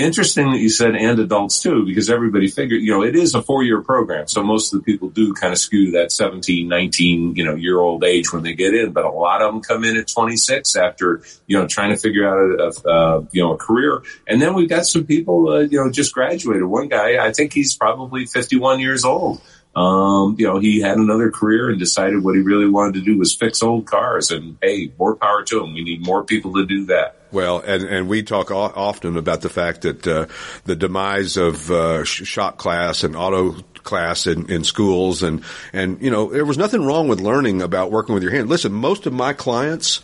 [0.00, 3.42] interesting that you said and adults too, because everybody figured, you know, it is a
[3.42, 4.26] four year program.
[4.26, 7.78] So most of the people do kind of skew that 17, 19, you know, year
[7.78, 10.76] old age when they get in, but a lot of them come in at 26
[10.76, 14.02] after, you know, trying to figure out a, a you know, a career.
[14.26, 16.64] And then we've got some people, uh, you know, just graduated.
[16.64, 19.40] One guy, I think he's probably 51 years old.
[19.74, 23.16] Um, you know, he had another career and decided what he really wanted to do
[23.16, 24.30] was fix old cars.
[24.30, 25.74] And hey, more power to him.
[25.74, 27.19] We need more people to do that.
[27.32, 30.26] Well, and, and we talk often about the fact that uh,
[30.64, 36.10] the demise of uh, shop class and auto class in, in schools and and you
[36.10, 38.48] know there was nothing wrong with learning about working with your hand.
[38.48, 40.02] Listen, most of my clients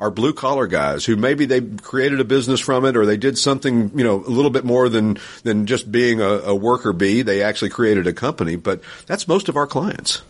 [0.00, 3.36] are blue collar guys who maybe they created a business from it or they did
[3.36, 7.22] something, you know, a little bit more than, than just being a, a worker bee.
[7.22, 10.22] They actually created a company, but that's most of our clients.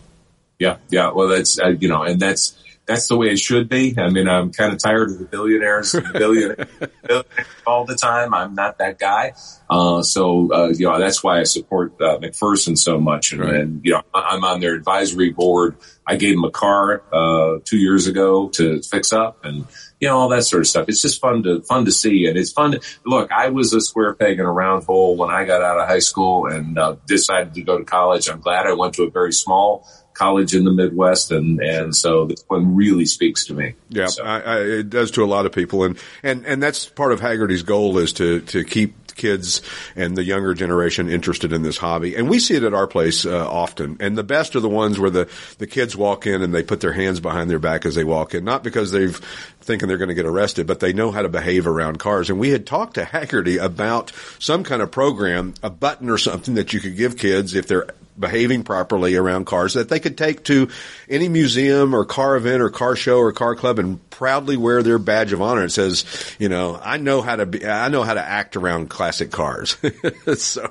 [0.59, 0.79] Yeah.
[0.89, 1.13] Yeah.
[1.13, 2.57] Well, that's, uh, you know, and that's,
[2.88, 3.94] that's the way it should be.
[3.98, 7.24] I mean, I'm kind of tired of the billionaires, the billionaires
[7.66, 8.33] all the time.
[8.33, 9.35] I'm not that guy.
[9.68, 13.33] Uh, so, uh, you know, that's why I support uh, McPherson so much.
[13.33, 13.55] And, right.
[13.57, 15.77] and, you know, I'm on their advisory board.
[16.07, 19.66] I gave them a car, uh, two years ago to fix up and,
[20.01, 20.88] you know, all that sort of stuff.
[20.88, 22.27] It's just fun to, fun to see.
[22.27, 23.31] And it's fun to look.
[23.31, 25.98] I was a square peg in a round hole when I got out of high
[25.98, 28.31] school and uh, decided to go to college.
[28.31, 29.87] I'm glad I went to a very small
[30.19, 33.75] college in the Midwest, and and so this one really speaks to me.
[33.89, 36.87] Yeah, So- I, I, it does to a lot of people, and and and that's
[36.87, 39.61] part of Hagerty's goal is to to keep kids
[39.97, 42.15] and the younger generation interested in this hobby.
[42.15, 43.97] And we see it at our place uh, often.
[43.99, 45.29] And the best are the ones where the
[45.59, 48.35] the kids walk in and they put their hands behind their back as they walk
[48.35, 49.19] in, not because they've
[49.61, 52.31] thinking they're going to get arrested, but they know how to behave around cars.
[52.31, 56.55] And we had talked to Haggerty about some kind of program, a button or something
[56.55, 60.45] that you could give kids if they're behaving properly around cars that they could take
[60.45, 60.69] to
[61.09, 64.99] any museum or car event or car show or car club and proudly wear their
[64.99, 65.65] badge of honor.
[65.65, 66.05] It says,
[66.39, 69.77] you know, I know how to be, I know how to act around classic cars.
[70.37, 70.71] so,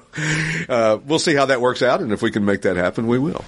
[0.67, 2.01] uh, we'll see how that works out.
[2.01, 3.45] And if we can make that happen, we will.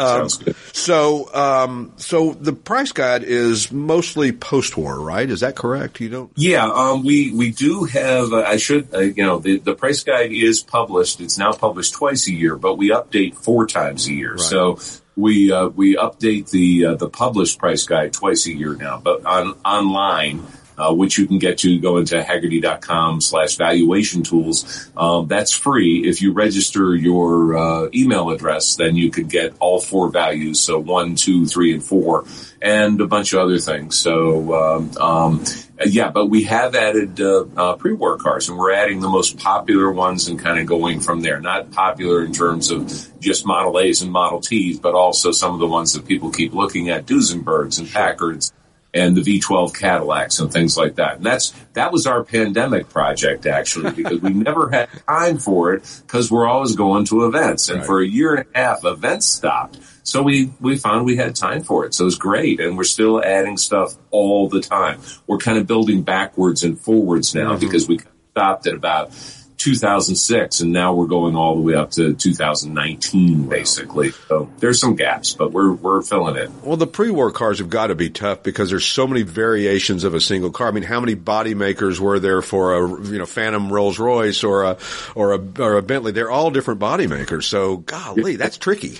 [0.00, 0.56] Good.
[0.72, 5.28] So, um, so the price guide is mostly post-war, right?
[5.28, 6.00] Is that correct?
[6.00, 6.32] You don't?
[6.36, 8.32] Yeah, um, we we do have.
[8.32, 11.20] Uh, I should, uh, you know, the the price guide is published.
[11.20, 14.38] It's now published twice a year, but we update four times a year.
[14.38, 14.78] So
[15.16, 19.24] we uh, we update the uh, the published price guide twice a year now, but
[19.26, 20.42] on online.
[20.80, 24.90] Uh, which you can get to go into hagerty.com slash valuation tools.
[24.96, 26.08] Um, that's free.
[26.08, 30.58] If you register your uh, email address, then you could get all four values.
[30.58, 32.24] So one, two, three, and four,
[32.62, 33.98] and a bunch of other things.
[33.98, 35.44] So, um, um,
[35.84, 39.92] yeah, but we have added uh, uh, pre-war cars, and we're adding the most popular
[39.92, 41.40] ones and kind of going from there.
[41.40, 42.88] Not popular in terms of
[43.20, 46.54] just Model A's and Model T's, but also some of the ones that people keep
[46.54, 48.52] looking at, Duesenbergs and Packards
[48.92, 51.16] and the V12 Cadillacs and things like that.
[51.16, 56.02] And that's that was our pandemic project actually because we never had time for it
[56.06, 57.68] because we're always going to events.
[57.68, 57.86] And Right.
[57.86, 59.78] for a year and a half, events stopped.
[60.02, 61.94] So we we found we had time for it.
[61.94, 65.00] So it's great, and we're still adding stuff all the time.
[65.26, 67.60] We're kind of building backwards and forwards now mm-hmm.
[67.60, 68.00] because we
[68.32, 69.12] stopped at about
[69.60, 74.10] 2006, and now we're going all the way up to 2019, basically.
[74.10, 76.50] So there's some gaps, but we're we're filling it.
[76.62, 80.14] Well, the pre-war cars have got to be tough because there's so many variations of
[80.14, 80.68] a single car.
[80.68, 84.42] I mean, how many body makers were there for a you know Phantom Rolls Royce
[84.42, 84.78] or a
[85.14, 86.12] or a or a Bentley?
[86.12, 87.46] They're all different body makers.
[87.46, 88.98] So, golly, that's tricky.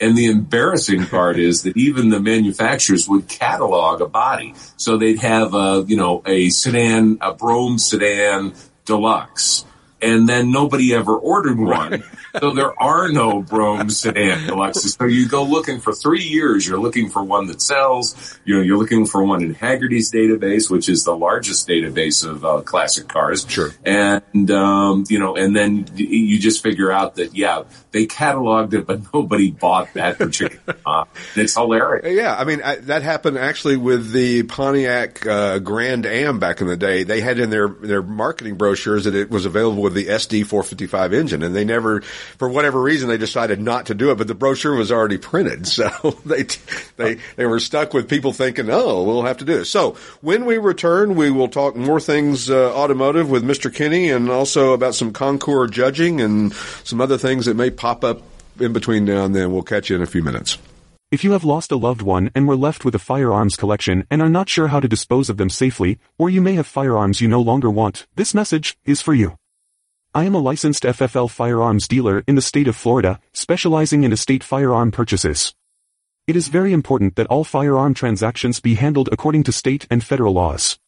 [0.00, 4.54] And the embarrassing part is that even the manufacturers would catalog a body.
[4.76, 9.64] So they'd have a, you know, a sedan, a Brougham sedan deluxe.
[10.00, 12.04] And then nobody ever ordered one.
[12.40, 14.96] So there are no Brougham sedan deluxes.
[14.98, 16.66] So you go looking for three years.
[16.66, 18.38] You're looking for one that sells.
[18.44, 22.44] You know, you're looking for one in Hagerty's database, which is the largest database of
[22.44, 23.46] uh, classic cars.
[23.48, 23.70] Sure.
[23.84, 28.86] And, um, you know, and then you just figure out that, yeah, they cataloged it,
[28.86, 31.08] but nobody bought that particular car.
[31.34, 32.14] It's hilarious.
[32.14, 36.66] Yeah, I mean I, that happened actually with the Pontiac uh, Grand Am back in
[36.66, 37.02] the day.
[37.02, 41.12] They had in their their marketing brochures that it was available with the SD 455
[41.12, 42.02] engine, and they never,
[42.36, 44.18] for whatever reason, they decided not to do it.
[44.18, 45.88] But the brochure was already printed, so
[46.26, 46.44] they
[46.96, 50.44] they they were stuck with people thinking, "Oh, we'll have to do this." So when
[50.44, 53.72] we return, we will talk more things uh, automotive with Mr.
[53.72, 56.52] Kinney, and also about some Concours judging and
[56.84, 58.22] some other things that may pop up
[58.60, 59.52] in between now and then.
[59.52, 60.58] We'll catch you in a few minutes.
[61.10, 64.20] If you have lost a loved one and were left with a firearms collection and
[64.20, 67.28] are not sure how to dispose of them safely, or you may have firearms you
[67.28, 69.36] no longer want, this message is for you.
[70.14, 74.42] I am a licensed FFL firearms dealer in the state of Florida, specializing in estate
[74.42, 75.52] firearm purchases.
[76.26, 80.32] It is very important that all firearm transactions be handled according to state and federal
[80.32, 80.78] laws.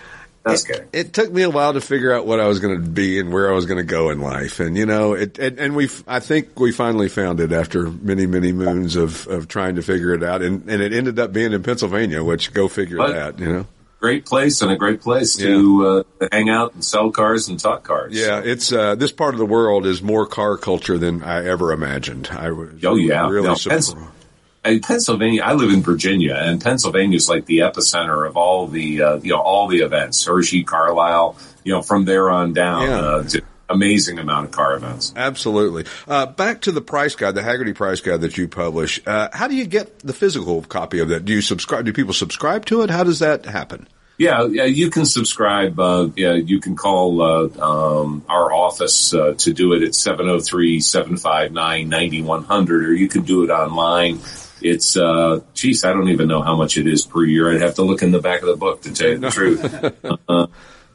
[0.47, 0.89] Just kidding.
[0.95, 3.31] It took me a while to figure out what I was going to be and
[3.31, 5.91] where I was going to go in life, and you know, it, and, and we,
[6.09, 10.15] I think we finally found it after many, many moons of, of trying to figure
[10.15, 13.39] it out, and, and it ended up being in Pennsylvania, which go figure But- that,
[13.39, 13.67] you know.
[14.01, 17.83] Great place and a great place to uh, hang out and sell cars and talk
[17.85, 18.15] cars.
[18.15, 21.71] Yeah, it's uh, this part of the world is more car culture than I ever
[21.71, 22.29] imagined.
[22.33, 23.29] I was Oh, yeah.
[23.29, 23.95] really No, surprised.
[23.95, 24.07] Pens-
[24.65, 29.03] in Pennsylvania, I live in Virginia, and Pennsylvania is like the epicenter of all the
[29.03, 30.25] uh, you know all the events.
[30.25, 33.01] Hershey, Carlisle, you know, from there on down, Yeah.
[33.01, 35.13] uh, to amazing amount of car events.
[35.17, 35.85] Absolutely.
[36.07, 39.01] Uh, back to the price guide, the Hagerty price guide that you publish.
[39.07, 41.25] Uh, how do you get the physical copy of that?
[41.25, 41.85] Do you subscribe?
[41.85, 42.91] Do people subscribe to it?
[42.91, 43.87] How does that happen?
[44.19, 45.81] Yeah, yeah, you can subscribe.
[45.81, 52.71] Uh, yeah, you can call uh, um, our office uh, to do it at 703-759-9100,
[52.71, 54.21] or you can do it online.
[54.61, 57.51] It's, uh, geez, I don't even know how much it is per year.
[57.51, 59.65] I'd have to look in the back of the book to tell you the truth.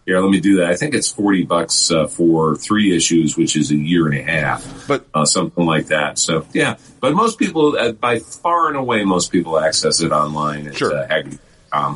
[0.05, 0.69] Here, let me do that.
[0.69, 4.21] I think it's 40 bucks uh, for three issues, which is a year and a
[4.21, 4.87] half.
[4.87, 6.19] But- uh, something like that.
[6.19, 6.77] So, yeah.
[6.99, 10.95] But most people, uh, by far and away, most people access it online at Sure.
[11.71, 11.95] uh.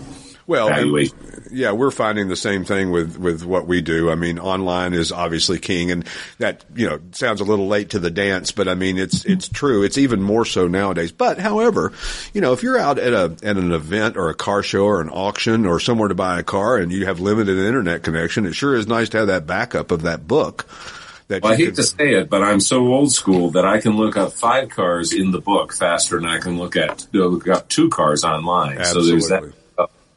[0.49, 1.13] Well, and-
[1.51, 4.09] yeah, we're finding the same thing with, with what we do.
[4.09, 6.07] I mean, online is obviously king and
[6.39, 9.31] that, you know, sounds a little late to the dance, but I mean, it's, hmm.
[9.31, 9.83] it's true.
[9.83, 11.11] It's even more so nowadays.
[11.11, 11.93] But however,
[12.33, 15.01] you know, if you're out at a, at an event or a car show or
[15.01, 18.53] an auction or somewhere to buy a car and you have limited internet connection, it
[18.53, 20.67] sure is nice to have that backup of that book.
[21.27, 23.81] That Well, I hate can- to say it, but I'm so old school that I
[23.81, 27.47] can look up five cars in the book faster than I can look at look
[27.47, 28.83] up two cars online.
[28.83, 29.43] So there's that.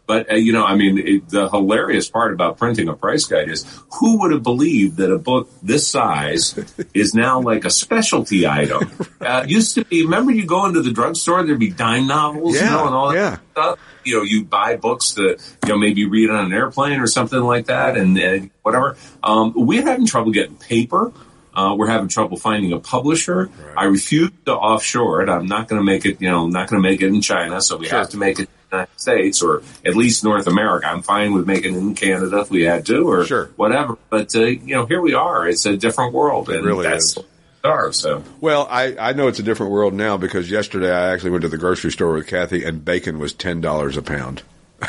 [0.06, 3.48] But uh, you know, I mean, it, the hilarious part about printing a price guide
[3.48, 3.64] is
[4.00, 6.58] who would have believed that a book this size
[6.94, 8.90] is now like a specialty item?
[9.22, 10.02] Uh, used to be.
[10.02, 13.08] Remember, you go into the drugstore, there'd be dime novels, you Yeah, know, and all
[13.10, 13.38] that yeah.
[13.52, 13.78] stuff.
[14.04, 17.38] You know, you buy books that you know maybe read on an airplane or something
[17.38, 18.96] like that, and, and whatever.
[19.22, 21.12] Um, we're having trouble getting paper.
[21.54, 23.48] Uh, we're having trouble finding a publisher.
[23.76, 25.28] I refuse to offshore it.
[25.28, 26.20] I'm not going to make it.
[26.20, 27.60] You know, not going to make it in China.
[27.62, 27.98] So we Sure.
[27.98, 30.87] have to make it United States or at least North America.
[30.87, 33.50] I'm fine with making it in Canada if we had to or Sure.
[33.56, 33.98] whatever.
[34.11, 35.46] But uh, you know, here we are.
[35.46, 37.24] It's a different world, and really that's is.
[37.64, 37.92] are.
[37.92, 41.42] So Well, I, I know it's a different world now because yesterday I actually went
[41.42, 44.42] to the grocery store with Kathy and bacon was $10 a pound.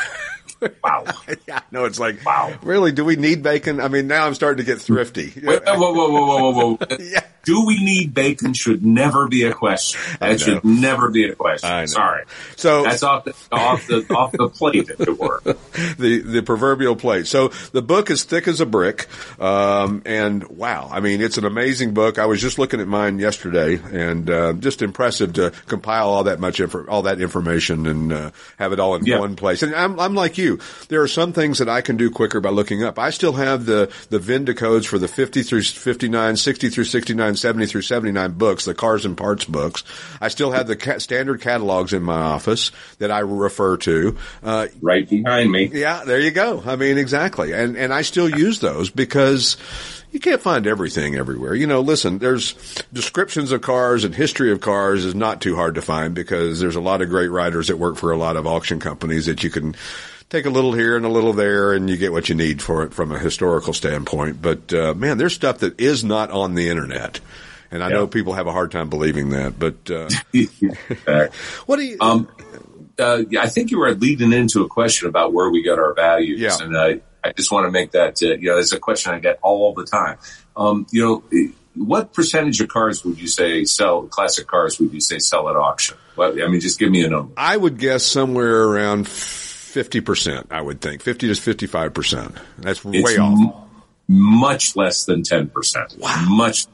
[0.82, 1.04] wow.
[1.48, 2.54] Yeah, no, it's like, Wow.
[2.62, 3.80] really, do we need bacon?
[3.80, 5.30] I mean, now I'm starting to get thrifty.
[5.30, 6.96] Whoa, whoa, whoa, whoa, whoa, whoa!
[7.00, 7.24] Yeah.
[7.44, 8.54] Do we need bacon?
[8.54, 10.00] Should never be a question.
[10.20, 11.86] That should never be a question.
[11.88, 12.24] Sorry.
[12.56, 15.40] So- that's off the off the off the plate, if it were.
[15.98, 17.26] the the proverbial plate.
[17.26, 21.44] So the book is thick as a brick, um, and wow, I mean, it's an
[21.44, 22.18] amazing book.
[22.18, 26.40] I was just looking at mine yesterday, and uh, just impressive to compile all that
[26.40, 29.18] much all that information and uh, have it all in Yeah.
[29.18, 29.62] one place.
[29.62, 30.53] And I'm I'm like you.
[30.88, 32.98] There are some things that I can do quicker by looking up.
[32.98, 37.36] I still have the the VINDA codes for the 50 through 59, 60 through 69,
[37.36, 39.84] 70 through 79 books, the cars and parts books.
[40.20, 44.16] I still have the ca- standard catalogs in my office that I refer to.
[44.42, 45.70] Uh, Right behind me.
[45.72, 46.62] yeah, there you go.
[46.64, 47.52] I mean, exactly.
[47.52, 49.56] And, and I still use those because
[50.12, 51.54] you can't find everything everywhere.
[51.54, 52.54] You know, listen, there's
[52.92, 56.76] descriptions of cars and history of cars is not too hard to find because there's
[56.76, 59.50] a lot of great writers that work for a lot of auction companies that you
[59.50, 59.74] can
[60.34, 62.82] take a little here and a little there and you get what you need for
[62.82, 64.42] it from a historical standpoint.
[64.42, 67.20] But, uh, man, there's stuff that is not on the internet.
[67.70, 70.08] And I know people have a hard time believing that, but, uh,
[71.66, 72.28] what do you, um,
[72.98, 76.40] uh, I think you were leading into a question about where we get our values,
[76.40, 76.56] Yeah.
[76.60, 78.20] and I, I just want to make that.
[78.22, 80.18] Uh, you know, it's a question I get all the time.
[80.56, 84.02] Um, you know, what percentage of cars would you say sell?
[84.02, 85.96] Classic cars would you say sell at auction?
[86.16, 87.32] Well, I mean, just give me a number.
[87.36, 89.08] I would guess somewhere around
[89.74, 91.02] 50%, I would think.
[91.02, 92.36] 50 to 55%.
[92.58, 93.38] That's way It's off.
[93.38, 93.52] m-
[94.08, 95.98] much less than 10%.
[95.98, 96.26] Wow.
[96.30, 96.66] Much.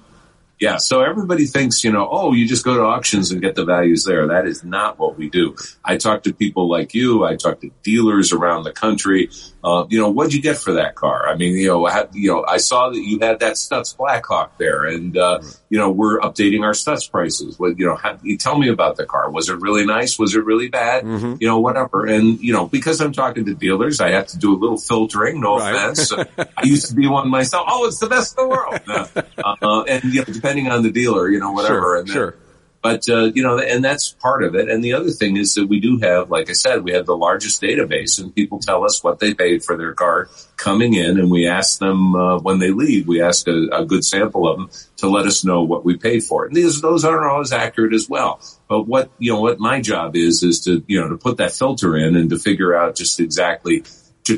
[0.60, 0.76] Yeah.
[0.76, 4.04] So everybody thinks, you know, oh, you just go to auctions and get the values
[4.04, 4.26] there.
[4.28, 5.56] That is not what we do.
[5.84, 7.24] I talk to people like you.
[7.24, 9.30] I talk to dealers around the country.
[9.64, 11.28] Uh, you know, what'd you get for that car?
[11.28, 14.56] I mean, you know, I, you know, I saw that you had that Stutz Blackhawk
[14.58, 17.58] there and, uh, you know, we're updating our Stutz prices.
[17.58, 19.30] What, you know, how, you tell me about the car.
[19.30, 20.18] Was it really nice?
[20.18, 21.04] Was it really bad?
[21.40, 22.06] You know, whatever.
[22.06, 25.40] And, you know, because I'm talking to dealers, I have to do a little filtering.
[25.40, 25.74] No Right.
[25.74, 26.12] offense.
[26.38, 27.66] I used to be one myself.
[27.68, 28.80] Oh, it's the best in the world.
[29.40, 31.74] Uh, uh, and you know, depending on the dealer, you know, whatever.
[31.74, 32.36] Sure, and then- sure.
[32.82, 34.70] But uh, you know, and that's part of it.
[34.70, 37.14] And the other thing is that we do have, like I said, we have the
[37.16, 41.30] largest database, and people tell us what they paid for their car coming in, and
[41.30, 43.06] we ask them uh, when they leave.
[43.06, 46.22] We ask a, a good sample of them to let us know what we paid
[46.22, 46.48] for it.
[46.48, 48.40] And these those aren't always accurate as well.
[48.66, 51.52] But what you know, what my job is is to you know to put that
[51.52, 53.84] filter in and to figure out just exactly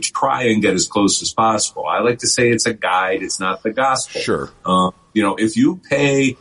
[0.01, 1.87] to try and get as close as possible.
[1.87, 3.23] I like to say it's a guide.
[3.23, 4.21] It's not the gospel.
[4.21, 4.51] Sure.
[4.65, 6.37] Uh, you know, if you pay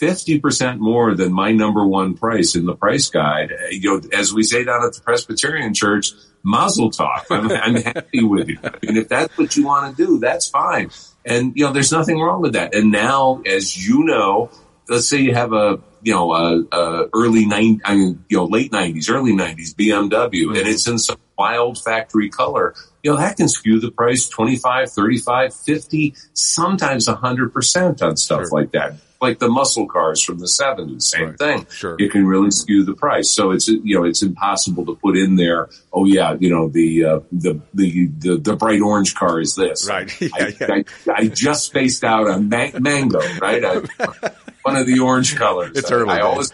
[0.00, 4.32] 50% more than my number one price in the price guide, uh, you know, as
[4.32, 7.24] we say down at the Presbyterian church, mazel tov.
[7.30, 8.58] I'm, I'm happy with you.
[8.64, 10.90] I mean, if that's what you want to do, that's fine.
[11.24, 12.74] And, you know, there's nothing wrong with that.
[12.74, 14.50] And now, as you know,
[14.88, 18.44] let's say you have a, you know, a, a early nine, I mean, you know,
[18.44, 23.36] late nineties, early nineties BMW and it's in some wild factory color, you know, that
[23.36, 28.48] can skew the price 25, 35, 50, sometimes 100% on stuff Sure.
[28.50, 28.94] like that.
[29.22, 31.38] Like the muscle cars from the 70s, same Right.
[31.38, 31.66] thing.
[31.70, 31.94] Sure.
[31.98, 33.30] It can really skew the price.
[33.30, 37.04] So it's, you know, it's impossible to put in there, oh yeah, you know, the,
[37.04, 39.86] uh, the, the, the, the bright orange car is this.
[39.88, 40.10] Right.
[40.20, 40.66] Yeah, I, yeah.
[40.70, 40.84] I,
[41.22, 43.62] I just spaced out on ma- mango, right?
[43.62, 43.74] I,
[44.62, 45.76] one of the orange colors.
[45.76, 46.50] It's I, early I always,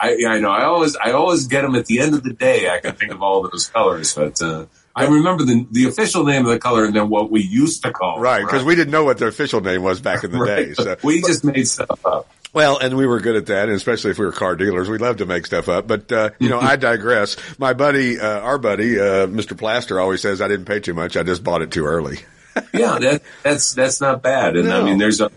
[0.00, 0.50] I, yeah, I know.
[0.50, 2.68] I always, I always get them at the end of the day.
[2.68, 4.66] I can think of all those colors, but uh,
[4.98, 7.92] I remember the the official name of the color and then what we used to
[7.92, 8.20] call.
[8.20, 10.74] Right, because we didn't know what the official name was back in the day.
[10.74, 10.96] So.
[11.02, 12.28] we just made stuff up.
[12.52, 14.98] Well, and we were good at that, and especially if we were car dealers, we
[14.98, 15.86] loved to make stuff up.
[15.86, 17.36] But uh, you know, I digress.
[17.58, 19.56] My buddy, uh, our buddy, uh, Mr.
[19.56, 21.16] Plaster, always says I didn't pay too much.
[21.16, 22.18] I just bought it too early.
[22.74, 24.56] yeah, that, that's that's not bad.
[24.56, 25.30] And I mean, there's a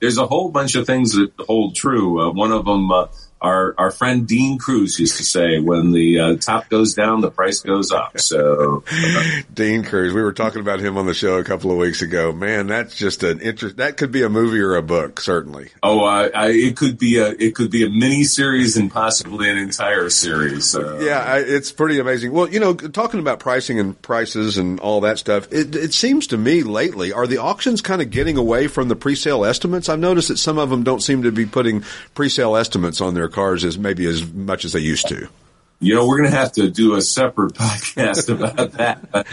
[0.00, 2.20] there's a whole bunch of things that hold true.
[2.20, 3.06] Uh, one of them, uh,
[3.40, 7.30] our our friend Dean Kruse used to say, "When the uh, top goes down, the
[7.30, 8.84] price goes up." So
[9.52, 10.14] Dean Kruse.
[10.14, 12.32] We were talking about him on the show a couple of weeks ago.
[12.32, 13.76] Man, that's just an interest.
[13.76, 15.70] That could be a movie or a book, certainly.
[15.82, 19.50] Oh, I, I, it could be a it could be a mini series and possibly
[19.50, 20.74] an entire series.
[20.74, 22.32] Uh, Yeah, I, it's pretty amazing.
[22.32, 26.26] Well, you know, talking about pricing and prices and all that stuff, it, it seems
[26.28, 29.88] to me lately, are the auctions kind of getting away from the pre-sale estimates?
[29.88, 31.84] I've noticed that some of them don't seem to be putting
[32.14, 35.28] pre-sale estimates on their cars as maybe as much as they used to.
[35.78, 39.26] You know, we're going to have to do a separate podcast about that.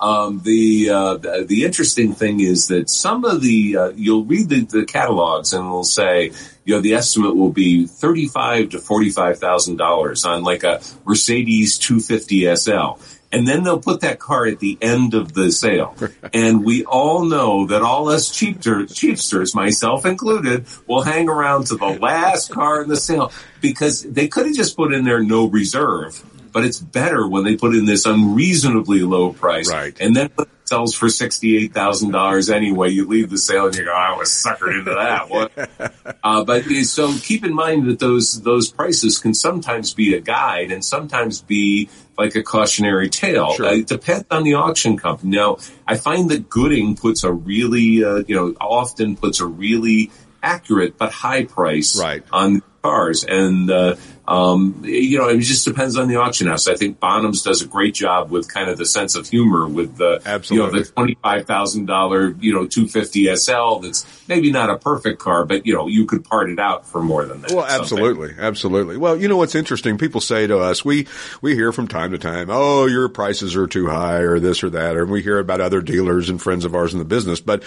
[0.00, 4.48] Um, the, uh, the the interesting thing is that some of the uh, you'll read
[4.48, 6.30] the, the catalogs and it'll say
[6.64, 10.62] you know the estimate will be thirty five to forty five thousand dollars on like
[10.62, 13.00] a Mercedes two fifty SL.
[13.30, 15.94] And then they'll put that car at the end of the sale.
[16.32, 21.76] And we all know that all us cheapster, cheapsters, myself included, will hang around to
[21.76, 25.46] the last car in the sale because they could have just put in there no
[25.46, 26.22] reserve.
[26.52, 29.70] But it's better when they put in this unreasonably low price.
[29.70, 29.98] Right.
[30.00, 34.16] And then it sells for $68,000 anyway, you leave the sale and you go, I
[34.16, 35.28] was suckered into that.
[35.30, 35.52] What?
[36.24, 40.72] Uh, but so keep in mind that those those prices can sometimes be a guide
[40.72, 41.88] and sometimes be
[42.18, 43.54] like a cautionary tale.
[43.54, 43.66] Sure.
[43.66, 45.36] Uh, it depends on the auction company.
[45.36, 50.10] Now, I find that Gooding puts a really, uh, you know, often puts a really
[50.42, 52.22] accurate but high price Right.
[52.32, 53.94] on cars, and uh,
[54.28, 56.68] um, you know, it just depends on the auction house.
[56.68, 59.96] I think Bonhams does a great job with kind of the sense of humor with
[59.96, 60.66] the Absolutely.
[60.66, 63.76] you know the twenty five thousand dollar you know two fifty SL.
[63.78, 67.00] That's maybe not a perfect car, but you know you could part it out for
[67.02, 67.52] more than that.
[67.52, 67.80] Well, Something.
[67.80, 68.96] absolutely, absolutely.
[68.98, 69.96] Well, you know what's interesting?
[69.96, 71.06] People say to us, we
[71.40, 74.68] we hear from time to time, "Oh, your prices are too high," or this or
[74.68, 77.40] that, or we hear about other dealers and friends of ours in the business.
[77.40, 77.62] But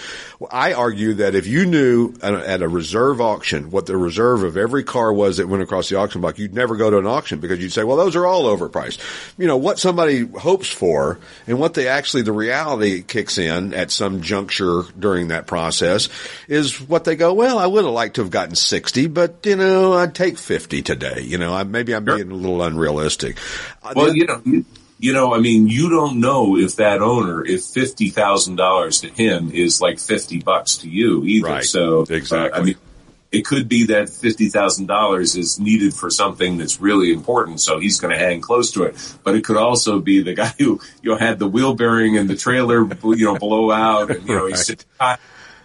[0.52, 4.44] I argue that if you knew at a, at a reserve auction what the reserve
[4.44, 7.06] of every car was that went across the auction block, you'd never go to an
[7.06, 8.98] auction because you'd say, "Well, those are all overpriced."
[9.38, 13.90] You know what somebody hopes for and what they actually the reality kicks in at
[13.90, 16.08] some juncture during that process
[16.48, 19.56] is what they go, well, I would have liked to have gotten 60, but you
[19.56, 21.22] know, I'd take 50 today.
[21.22, 23.38] You know, I, maybe I'm being a little unrealistic.
[23.82, 24.64] Uh, Well, you know, you,
[24.98, 29.08] you know, I mean, you don't know if that owner, if fifty thousand dollars to
[29.08, 31.48] him is like fifty bucks to you either.
[31.48, 31.64] Right.
[31.64, 32.60] So, uh, Exactly.
[32.60, 32.76] I mean,
[33.32, 37.78] it could be that fifty thousand dollars is needed for something that's really important, so
[37.78, 39.16] he's going to hang close to it.
[39.24, 42.28] But it could also be the guy who you know had the wheel bearing and
[42.28, 44.66] the trailer, you know, blow out, and you know he's Right.
[44.66, 44.86] sitting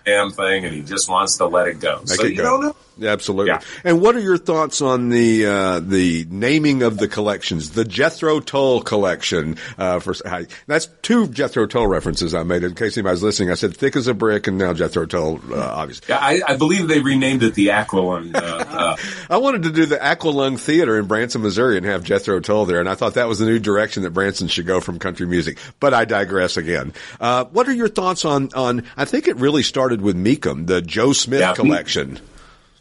[0.05, 1.97] damn thing, and he just wants to let it go.
[1.99, 2.43] Make so it you go.
[2.43, 2.76] don't know.
[3.02, 3.52] Absolutely.
[3.52, 3.62] Yeah.
[3.84, 7.72] And what are your thoughts on the uh, the naming of the collections?
[7.72, 9.58] The Jethro Tull collection.
[9.78, 12.64] Uh, for I, that's two Jethro Tull references I made.
[12.64, 15.39] In case anybody's listening, I said "thick as a brick" and now Jethro Tull.
[15.52, 18.36] Uh, obviously, Yeah, I, I believe they renamed it the Aqualung.
[18.36, 18.98] Uh, uh,
[19.30, 22.80] I wanted to do the Aqualung Theater in Branson, Missouri, and have Jethro Tull there,
[22.80, 25.58] and I thought that was the new direction that Branson should go from country music.
[25.80, 26.93] But I digress again.
[27.20, 28.84] Uh, what are your thoughts on on?
[28.95, 32.20] I think it really started with Mecum, the Joe Smith Yeah, Me- collection.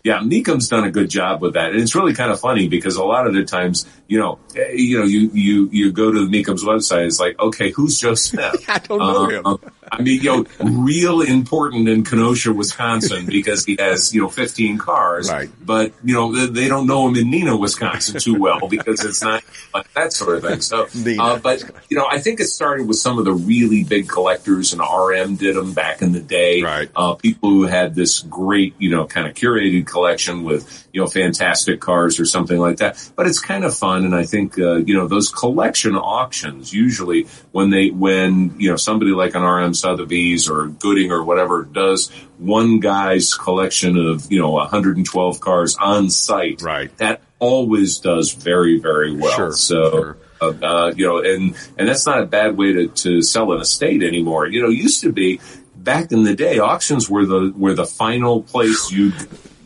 [0.06, 2.94] Yeah, Mecum's done a good job with that, and it's really kind of funny because
[2.94, 6.26] a lot of the times, you know, eh, you know, you you you go to
[6.26, 8.64] the Mecum's website, it's like, okay, who's Joe Smith?
[8.68, 9.42] I don't know Uh, him.
[9.46, 9.56] uh,
[9.90, 14.78] I mean, you know, real important in Kenosha, Wisconsin, because he has, you know, 15
[14.78, 15.30] cars.
[15.30, 15.48] Right.
[15.64, 19.44] But, you know, they don't know him in Neenah, Wisconsin too well because it's not
[19.74, 20.60] like that sort of thing.
[20.60, 20.88] So,
[21.20, 24.72] uh, but, you know, I think it started with some of the really big collectors
[24.72, 26.62] and RM did them back in the day.
[26.62, 26.90] Right.
[26.96, 31.06] Uh, people who had this great, you know, kind of curated collection with, you know,
[31.06, 33.08] fantastic cars or something like that.
[33.14, 33.95] But it's kind of fun.
[34.04, 38.76] And I think, uh, you know, those collection auctions usually when they, when, you know,
[38.76, 44.40] somebody like an RM Sotheby's or Gooding or whatever does one guy's collection of, you
[44.40, 46.62] know, 112 cars on site.
[46.62, 46.96] Right.
[46.98, 49.36] That always does very, very well.
[49.36, 50.18] Sure, so, sure.
[50.40, 53.60] uh, uh, you know, and, and that's not a bad way to, to sell an
[53.60, 54.46] estate anymore.
[54.46, 55.40] You know, it used to be
[55.74, 59.12] back in the day, auctions were the, were the final place you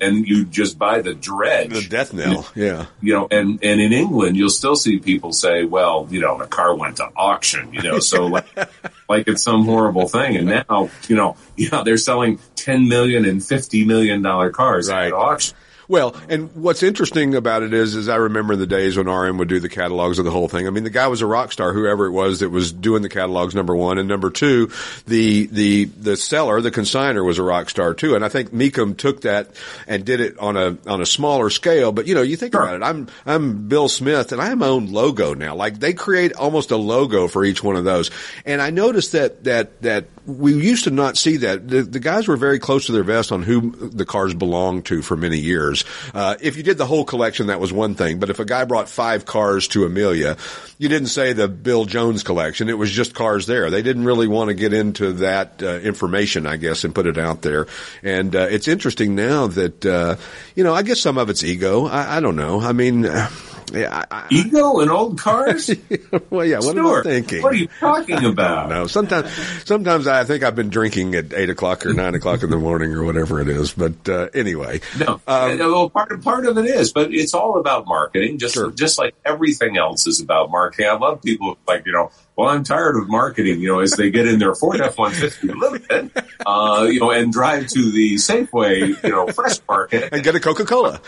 [0.00, 1.70] and you just buy the dredge.
[1.72, 2.46] The death knell.
[2.54, 2.86] Yeah.
[3.00, 6.46] You know, and, and in England, you'll still see people say, well, you know, the
[6.46, 8.46] car went to auction, you know, so like,
[9.08, 10.36] like it's some horrible thing.
[10.36, 15.06] And now, you know, yeah, they're selling 10 million and 50 million dollar cars Right.
[15.08, 15.56] at auction.
[15.90, 19.38] Well, and what's interesting about it is, is I remember in the days when RM
[19.38, 20.68] would do the catalogs of the whole thing.
[20.68, 23.08] I mean, the guy was a rock star, whoever it was that was doing the
[23.08, 23.56] catalogs.
[23.56, 24.70] Number one, and number two,
[25.08, 28.14] the the the seller, the consigner, was a rock star too.
[28.14, 29.50] And I think Mecum took that
[29.88, 31.90] and did it on a on a smaller scale.
[31.90, 32.62] But you know, you think Sure.
[32.62, 32.82] about it.
[32.84, 35.56] I'm I'm Bill Smith, and I have my own logo now.
[35.56, 38.12] Like they create almost a logo for each one of those.
[38.46, 41.66] And I noticed that that that we used to not see that.
[41.68, 45.02] The, the guys were very close to their vest on who the cars belonged to
[45.02, 45.84] for many years.
[46.14, 48.18] Uh, if you did the whole collection, that was one thing.
[48.18, 50.36] But if a guy brought five cars to Amelia,
[50.78, 52.68] you didn't say the Bill Jones collection.
[52.68, 53.70] It was just cars there.
[53.70, 57.18] They didn't really want to get into that uh, information, I guess, and put it
[57.18, 57.66] out there.
[58.02, 60.16] And uh, it's interesting now that uh,
[60.54, 60.74] you know.
[60.74, 61.86] I guess some of it's ego.
[61.86, 62.60] I, I don't know.
[62.60, 63.04] I mean.
[63.04, 63.28] Uh,
[63.72, 65.70] yeah, I, Ego and old cars?
[66.28, 66.56] Well, yeah.
[66.56, 67.42] What Stuart, am I thinking?
[67.42, 68.68] What are you talking about?
[68.68, 69.32] No, sometimes,
[69.64, 72.92] sometimes I think I've been drinking at eight o'clock or nine o'clock in the morning
[72.92, 73.72] or whatever it is.
[73.72, 77.58] But uh, anyway, No, Um, well, part of part of it is, but it's all
[77.58, 78.38] about marketing.
[78.38, 78.70] Just Sure.
[78.70, 80.86] just like everything else is about marketing.
[80.90, 82.10] I love people like you know.
[82.40, 83.60] Well, I'm tired of marketing.
[83.60, 86.10] You know, as they get in their Ford F-150 Limited,
[86.46, 90.40] uh, you know, and drive to the Safeway, you know, Fresh Market, and get a
[90.40, 91.00] Coca Cola.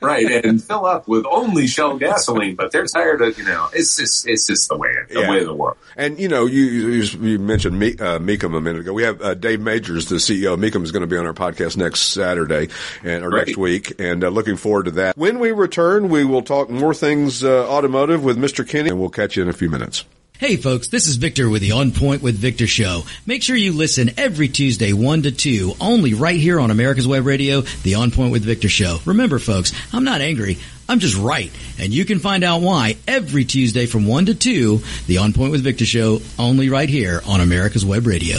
[0.00, 2.54] right, and fill up with only Shell gasoline.
[2.56, 5.30] But they're tired of, you know, it's just it's just the way the Yeah.
[5.30, 5.76] way of the world.
[5.96, 8.92] And you know, you you, you mentioned Me, uh, Mecum a minute ago.
[8.94, 11.34] We have uh, Dave Magers, the CEO of Mecum, is going to be on our
[11.34, 12.68] podcast next Saturday
[13.04, 15.16] and or next week, and uh, looking forward to that.
[15.16, 18.66] When we return, we will talk more things uh, automotive with Mr.
[18.66, 20.04] Kinney, and we'll catch you in a few minutes.
[20.40, 23.02] Hey folks, this is Victor with the On Point with Victor show.
[23.26, 27.26] Make sure you listen every Tuesday 1 to 2, only right here on America's Web
[27.26, 29.00] Radio, the On Point with Victor show.
[29.04, 30.56] Remember folks, I'm not angry,
[30.88, 31.52] I'm just right.
[31.78, 35.52] And you can find out why every Tuesday from 1 to 2, the On Point
[35.52, 38.38] with Victor show, only right here on America's Web Radio.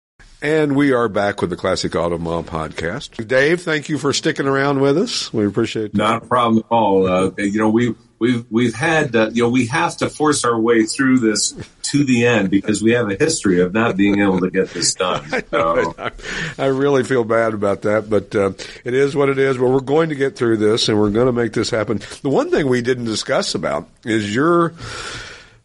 [0.43, 3.27] And we are back with the Classic Auto Mall podcast.
[3.27, 5.31] Dave, thank you for sticking around with us.
[5.31, 5.97] We appreciate that.
[5.99, 7.05] Not a problem at all.
[7.05, 10.59] Uh, you know, we we've we've had uh, you know we have to force our
[10.59, 14.39] way through this to the end because we have a history of not being able
[14.39, 15.23] to get this done.
[15.51, 16.11] So, I,
[16.57, 19.57] I really feel bad about that, but uh, it is what it is.
[19.57, 22.01] But we're going to get through this, and we're going to make this happen.
[22.23, 24.73] The one thing we didn't discuss about is your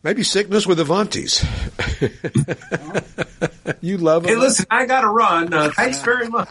[0.02, 1.46] maybe sickness with Avantis.
[3.80, 5.52] you love hey, listen, I got to run.
[5.52, 6.48] Uh, thanks very much.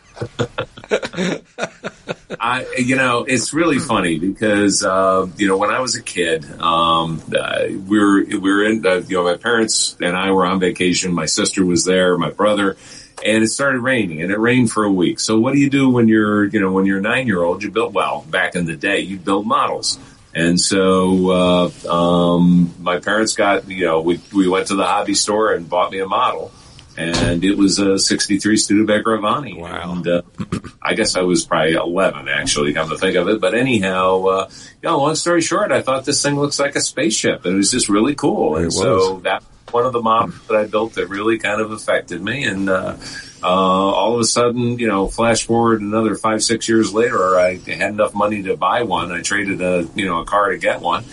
[2.40, 6.46] I, you know, it's really funny because uh, you know when I was a kid,
[6.62, 10.46] um, uh, we were we were in uh, you know my parents and I were
[10.46, 11.14] on vacation.
[11.14, 12.78] My sister was there, my brother,
[13.24, 15.20] and it started raining, and it rained for a week.
[15.20, 17.64] So what do you do when you're you know when you're a nine year old?
[17.64, 20.00] You build well back in the day, you build models.
[20.38, 25.14] And so, uh, um, my parents got, you know, we, we went to the hobby
[25.14, 26.52] store and bought me a model
[26.98, 29.54] and it was a 63 Studebaker Avanti.
[29.54, 29.94] Wow.
[29.94, 30.22] And, uh,
[30.82, 33.42] I guess I was probably 11 actually, come to think of it.
[33.42, 34.50] But anyhow, uh,
[34.82, 37.58] you know, long story short, I thought this thing looks like a spaceship and it
[37.58, 38.58] was just really cool.
[38.58, 42.22] And so that one of the models that I built that really kind of affected
[42.22, 42.46] me.
[42.46, 42.98] And, uh,
[43.44, 47.58] uh, all of a sudden, you know, flash forward another five, six years later, I
[47.58, 49.12] had enough money to buy one.
[49.12, 51.04] I traded a, you know, a car to get one.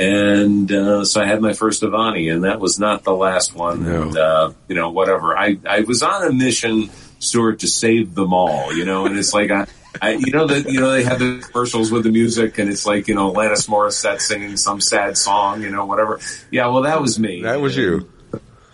[0.00, 3.84] And, uh, so I had my first Avanti and that was not the last one.
[3.84, 4.02] No.
[4.02, 5.36] And, uh, you know, whatever.
[5.36, 9.34] I, I was on a mission, Stuart, to save them all, you know, and it's
[9.34, 9.66] like, I,
[10.00, 12.86] I, you know that you know they have the commercials with the music, and it's
[12.86, 16.20] like you know Alanis Morissette singing some sad song, you know, whatever.
[16.50, 17.42] Yeah, well, that was me.
[17.42, 18.08] That was you.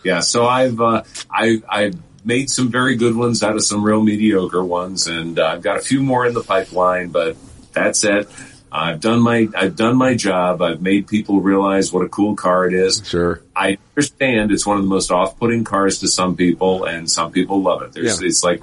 [0.04, 4.02] Yeah, so I've uh, I I've made some very good ones out of some real
[4.02, 7.08] mediocre ones, and uh, I've got a few more in the pipeline.
[7.08, 7.36] But
[7.72, 8.28] that's it.
[8.70, 10.60] I've done my I've done my job.
[10.60, 13.02] I've made people realize what a cool car it is.
[13.06, 13.40] Sure.
[13.54, 17.62] I understand it's one of the most off-putting cars to some people, and some people
[17.62, 17.92] love it.
[17.92, 18.26] There's, Yeah.
[18.26, 18.62] It's like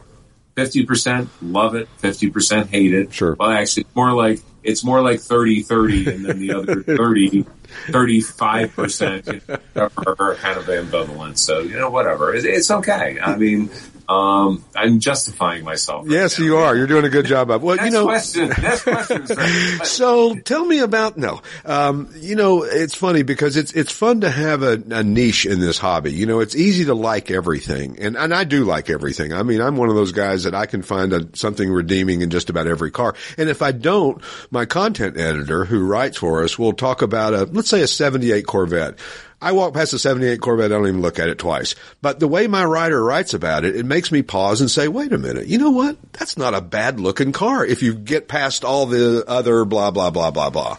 [0.56, 3.14] fifty percent love it, fifty percent hate it.
[3.14, 3.36] Sure.
[3.40, 7.46] Well, actually, more like it's more like 30-30, and then the other 30,
[7.92, 9.28] 35 percent
[9.76, 11.38] are kind of ambivalent.
[11.38, 12.34] So you know, whatever.
[12.34, 13.20] It, it's okay.
[13.22, 13.70] I mean,
[14.10, 16.04] um, I'm justifying myself.
[16.06, 16.46] right Yes, now.
[16.46, 16.76] you are.
[16.76, 17.64] You're doing a good job of.
[17.64, 18.06] Well, Next you know.
[18.06, 18.50] question.
[18.50, 19.28] Next question.
[19.28, 19.80] sir.
[19.84, 21.42] So tell me about no.
[21.66, 25.60] Um, you know, it's funny because it's it's fun to have a, a niche in
[25.60, 26.12] this hobby.
[26.14, 29.34] You know, it's easy to like everything, and and I do like everything.
[29.34, 32.30] I mean, I'm one of those guys that I can find a, something redeeming in
[32.30, 33.16] just about every car.
[33.38, 37.44] And if I don't, my content editor who writes for us will talk about a
[37.46, 38.98] let's say a '78 Corvette.
[39.44, 41.76] I walk past a 78 Corvette, I don't even look at it twice.
[42.02, 45.12] But the way my writer writes about it, it makes me pause and say, wait
[45.14, 45.98] a minute, you know what?
[46.14, 50.10] That's not a bad looking car if you get past all the other blah, blah,
[50.12, 50.78] blah, blah, blah.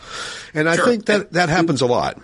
[0.55, 0.87] And I Sure.
[0.87, 2.21] think that, that happens a lot.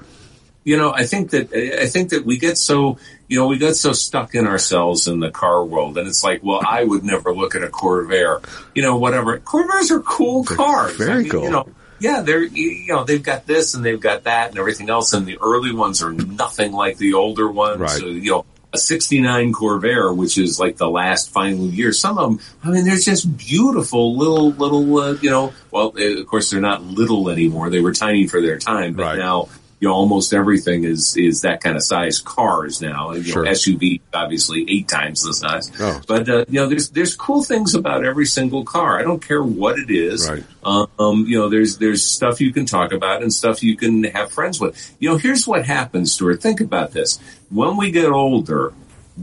[0.65, 3.75] you know, I think that I think that we get so you know we get
[3.77, 7.33] so stuck in ourselves in the car world, and it's like, well, I would never
[7.35, 9.39] look at a Corvair, you know, whatever.
[9.39, 11.45] Corvairs are cool cars, very I mean, cool.
[11.45, 11.69] You know,
[12.01, 15.27] yeah, they're you know they've got this and they've got that and everything else, and
[15.27, 17.79] the early ones are nothing like the older ones.
[17.81, 17.91] Right.
[17.91, 18.45] So, you know.
[18.73, 21.93] A 69 Corvair, which is like the last final year.
[21.93, 26.21] Some of them, I mean, they're just beautiful little, little, uh, you know, well, uh,
[26.21, 27.69] of course they're not little anymore.
[27.69, 29.19] They were tiny for their time, but Right.
[29.19, 29.49] now
[29.81, 33.13] you know, almost everything is is that kind of size cars now.
[33.13, 33.45] You Sure.
[33.45, 35.73] know, SUV obviously eight times the size.
[35.81, 36.01] Oh.
[36.07, 39.01] But uh, you know, there's there's cool things about every single car.
[39.01, 40.29] I don't care what it is.
[40.29, 40.45] Right.
[40.63, 44.31] Um, you know, there's there's stuff you can talk about and stuff you can have
[44.31, 44.95] friends with.
[44.99, 46.43] You know, here's what happens, Stuart.
[46.43, 47.19] Think about this.
[47.49, 48.75] When we get older,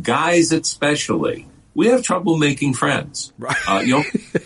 [0.02, 1.46] guys especially,
[1.78, 3.32] we have trouble making friends.
[3.38, 3.56] Right.
[3.68, 4.04] Uh, you know,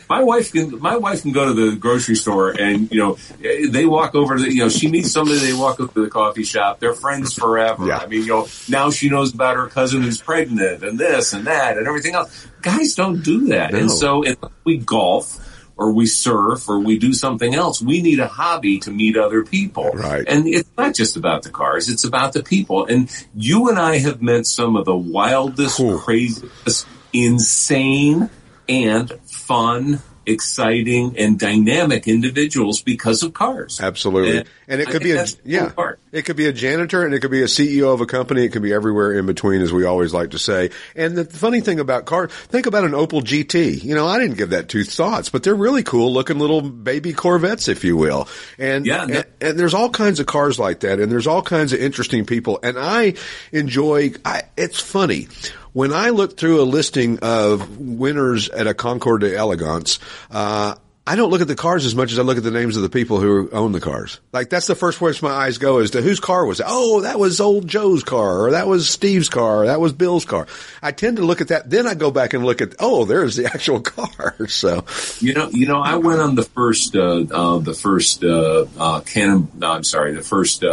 [0.10, 3.86] my wife can my wife can go to the grocery store and you know they
[3.86, 6.44] walk over to the, you know she meets somebody they walk up to the coffee
[6.44, 7.88] shop they're friends forever.
[7.88, 7.98] Yeah.
[8.00, 11.48] I mean you know now she knows about her cousin who's pregnant and this and
[11.48, 12.48] that and everything else.
[12.62, 13.80] Guys don't do that, No.
[13.80, 18.20] and so if we golf or we surf or we do something else, we need
[18.20, 19.90] a hobby to meet other people.
[19.90, 20.24] Right.
[20.28, 22.86] And it's not just about the cars, it's about the people.
[22.86, 25.98] And you and I have met some of the wildest, Cool.
[25.98, 28.30] craziest, insane
[28.68, 33.80] and fun, exciting and dynamic individuals because of cars.
[33.82, 34.40] Absolutely.
[34.40, 35.72] And And it could be a, cool yeah,
[36.14, 38.46] it could be a janitor and it could be a CEO of a company.
[38.46, 40.70] It could be everywhere in between, as we always like to say.
[40.96, 43.84] And the funny thing about cars, think about an Opel GT.
[43.84, 47.12] You know, I didn't give that two thoughts, but they're really cool looking little baby
[47.12, 48.30] Corvettes, if you will.
[48.58, 51.74] And, Yeah, and, and there's all kinds of cars like that and there's all kinds
[51.74, 52.60] of interesting people.
[52.64, 53.16] And I
[53.52, 55.28] enjoy, I, it's funny.
[55.74, 60.00] When I look through a listing of winners at a Concours d'Elegance,
[60.30, 60.76] uh,
[61.08, 62.84] I don't look at the cars as much as I look at the names of
[62.84, 64.20] the people who own the cars.
[64.34, 66.66] Like that's the first place my eyes go is to whose car was It?
[66.68, 70.26] Oh, that was old Joe's car, or that was Steve's car, or that was Bill's
[70.26, 70.46] car.
[70.82, 71.70] I tend to look at that.
[71.70, 74.48] Then I go back and look at, oh, there's the actual car.
[74.48, 74.86] So
[75.20, 79.00] You know, you know, I went on the first, uh, uh, the first, uh, uh,
[79.02, 80.64] Cannon, no, I'm sorry, the first,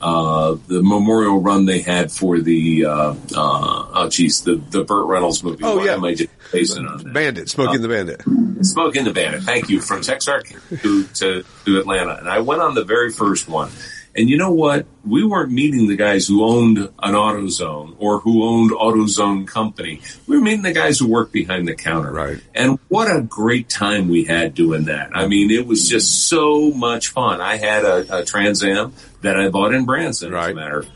[0.00, 4.84] uh, uh, the memorial run they had for the, uh, uh, oh geez, the, the
[4.84, 5.64] Burt Reynolds movie.
[5.64, 5.94] Oh, Why yeah.
[5.94, 7.12] am I just basing on that?
[7.12, 8.22] Bandit, Smoking the Bandit.
[8.64, 9.42] Smokey and the Bandit.
[9.42, 9.80] Thank you.
[9.80, 12.16] From Texarkana to, to, to Atlanta.
[12.16, 13.70] And I went on the very first one.
[14.18, 14.84] And you know what?
[15.06, 20.00] We weren't meeting the guys who owned an AutoZone or who owned AutoZone company.
[20.26, 22.10] We were meeting the guys who worked behind the counter.
[22.12, 22.40] Right.
[22.54, 25.10] And what a great time we had doing that.
[25.14, 27.40] I mean, it was just so much fun.
[27.40, 28.92] I had a, a Trans Am
[29.22, 30.50] that I bought in Branson, as Right.
[30.50, 30.90] a matter of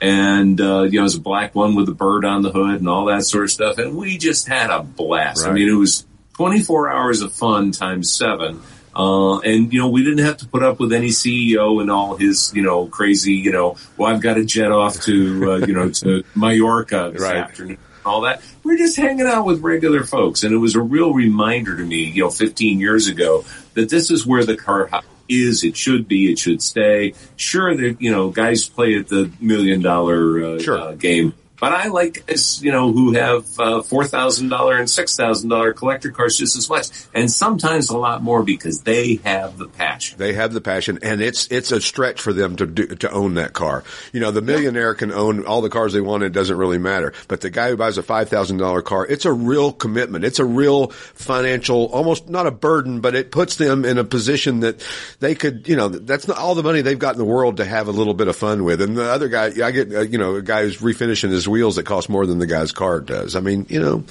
[0.00, 2.80] and uh, you know, it was a black one with a bird on the hood
[2.80, 3.78] and all that sort of stuff.
[3.78, 5.46] And we just had a blast.
[5.46, 6.04] I mean, it was
[6.34, 8.60] 24 hours of fun times seven.
[8.98, 12.16] Uh, and you know, we didn't have to put up with any CEO and all
[12.16, 15.74] his, you know, crazy, you know, well, I've got to jet off to, uh, you
[15.74, 17.36] know, to Mallorca this Right.
[17.36, 17.76] afternoon.
[18.06, 18.40] All that.
[18.64, 20.44] We're just hanging out with regular folks.
[20.44, 23.44] And it was a real reminder to me, you know, 15 years ago
[23.74, 24.88] that this is where the car
[25.28, 25.64] is.
[25.64, 26.30] It should be.
[26.32, 27.14] It should stay.
[27.34, 30.78] Sure, that, you know, guys play at the million dollar uh, Sure.
[30.78, 31.34] uh, game.
[31.58, 35.48] But I like guys, you know, who have uh, four thousand dollar and six thousand
[35.48, 39.66] dollar collector cars just as much, and sometimes a lot more because they have the
[39.68, 40.18] passion.
[40.18, 43.34] They have the passion, and it's it's a stretch for them to do, to own
[43.34, 43.84] that car.
[44.12, 47.12] You know, the millionaire can own all the cars they want; it doesn't really matter.
[47.28, 50.24] But the guy who buys a five thousand dollar car, it's a real commitment.
[50.24, 54.60] It's a real financial, almost not a burden, but it puts them in a position
[54.60, 54.84] that
[55.20, 57.64] they could, you know, that's not all the money they've got in the world to
[57.64, 58.80] have a little bit of fun with.
[58.80, 61.76] And the other guy, I get, uh, you know, a guy who's refinishing his wheels
[61.76, 63.34] that cost more than the guy's car does.
[63.34, 64.04] I mean, you know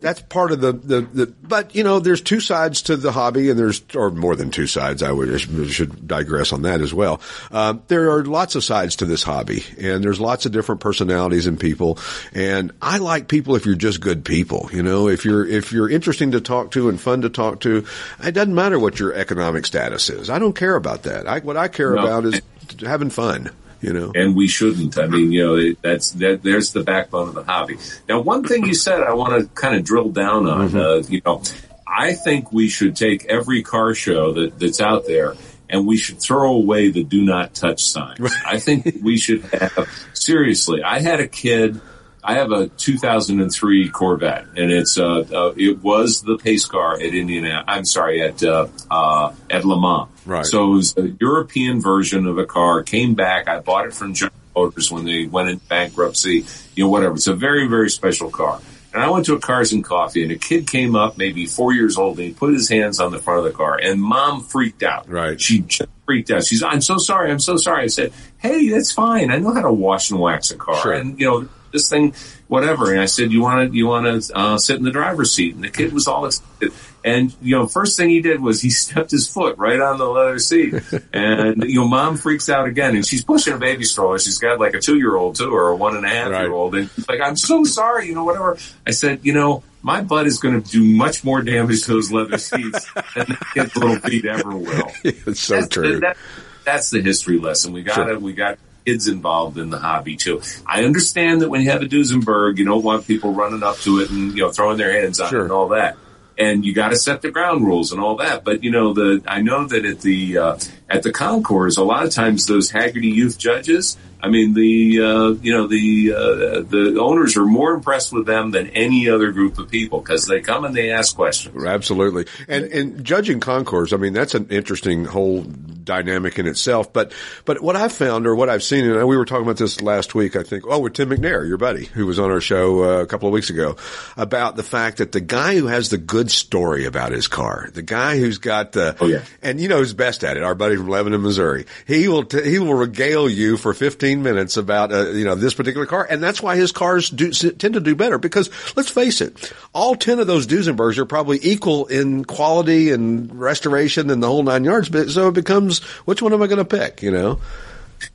[0.00, 3.50] that's part of the, the, the, but you know, there's two sides to the hobby
[3.50, 5.02] and there's, or more than two sides.
[5.02, 5.38] I would,
[5.70, 7.20] should digress on that as well.
[7.50, 11.46] Um, there are lots of sides to this hobby and there's lots of different personalities
[11.46, 11.98] and people.
[12.32, 15.90] And I like people if you're just good people, you know, if you're, if you're
[15.90, 17.84] interesting to talk to and fun to talk to,
[18.24, 20.30] it doesn't matter what your economic status is.
[20.30, 21.26] I don't care about that.
[21.28, 22.00] I, what I care No.
[22.06, 22.40] about is
[22.80, 23.50] having fun,
[23.80, 24.12] you know.
[24.14, 24.98] and we shouldn't.
[24.98, 26.42] I mean, you know, it, that's that.
[26.42, 27.78] There's the backbone of the hobby.
[28.08, 30.76] Now, one thing you said, I want to kind of drill down on.
[30.76, 31.42] Uh, you know,
[31.86, 35.34] I think we should take every car show that that's out there.
[35.72, 38.18] And we should throw away the do not touch signs.
[38.44, 41.80] I think we should have, seriously, I had a kid,
[42.22, 47.14] I have a 2003 Corvette and it's, uh, uh it was the pace car at
[47.14, 50.08] Indiana, I'm sorry, at, uh, uh, at Le Mans.
[50.26, 50.44] Right.
[50.44, 53.48] So it was a European version of a car, came back.
[53.48, 56.44] I bought it from General Motors when they went into bankruptcy,
[56.74, 57.14] you know, whatever.
[57.14, 58.60] It's a very, very special car.
[58.92, 61.72] And I went to a Cars and Coffee and a kid came up, maybe four
[61.72, 64.42] years old, and he put his hands on the front of the car and mom
[64.42, 65.08] freaked out.
[65.08, 65.40] Right.
[65.40, 66.44] She just freaked out.
[66.44, 67.30] She's, I'm so sorry.
[67.30, 67.84] I'm so sorry.
[67.84, 69.30] I said, Hey, that's fine.
[69.30, 70.82] I know how to wash and wax a car.
[70.82, 70.92] Sure.
[70.92, 72.14] And, you know, this thing,
[72.48, 72.90] whatever.
[72.92, 75.54] And I said, you want to, you want to, uh, sit in the driver's seat.
[75.54, 76.72] And the kid was all excited.
[77.04, 80.06] And, you know, first thing he did was he stepped his foot right on the
[80.06, 80.74] leather seat.
[81.12, 84.18] And, you know, mom freaks out again and she's pushing a baby stroller.
[84.18, 86.42] She's got like a two year old too or a one and a half Right.
[86.42, 86.74] year old.
[86.74, 88.56] And like, I'm so sorry, you know, whatever.
[88.86, 92.12] I said, you know, my butt is going to do much more damage to those
[92.12, 94.90] leather seats than that kid's little feet ever will.
[95.04, 95.94] it's so That's true.
[95.94, 96.16] The, that,
[96.64, 97.72] that's the history lesson.
[97.72, 98.18] We got to, Sure.
[98.18, 100.40] we got kids involved in the hobby too.
[100.66, 104.00] I understand that when you have a Duesenberg, you don't want people running up to
[104.00, 105.40] it and, you know, throwing their hands on Sure.
[105.40, 105.96] it and all that.
[106.38, 108.44] And you got to set the ground rules and all that.
[108.44, 110.58] But you know, the I know that at the uh,
[110.88, 113.98] at the concours, a lot of times those Hagerty youth judges.
[114.22, 118.50] I mean, the uh, you know the uh, the owners are more impressed with them
[118.50, 121.64] than any other group of people because they come and they ask questions.
[121.64, 122.26] Absolutely.
[122.48, 126.92] And, and judging concours, I mean, that's an interesting whole dynamic in itself.
[126.92, 127.12] But,
[127.44, 130.14] but what I've found or what I've seen, and we were talking about this last
[130.14, 133.02] week, I think, oh, with Tim McNair, your buddy, who was on our show uh,
[133.02, 133.76] a couple of weeks ago,
[134.16, 137.82] about the fact that the guy who has the good story about his car, the
[137.82, 139.22] guy who's got the, Oh, yeah.
[139.42, 142.48] and you know who's best at it, our buddy from Lebanon, Missouri, he will, t-
[142.48, 143.72] he will regale you for
[144.10, 146.04] 15 minutes about, uh, you know, this particular car.
[146.08, 149.94] And that's why his cars do, tend to do better because let's face it, all
[149.94, 154.64] 10 of those Duesenbergs are probably equal in quality and restoration and the whole nine
[154.64, 154.88] yards.
[154.88, 157.40] But so it becomes, which one am I going to pick, you know?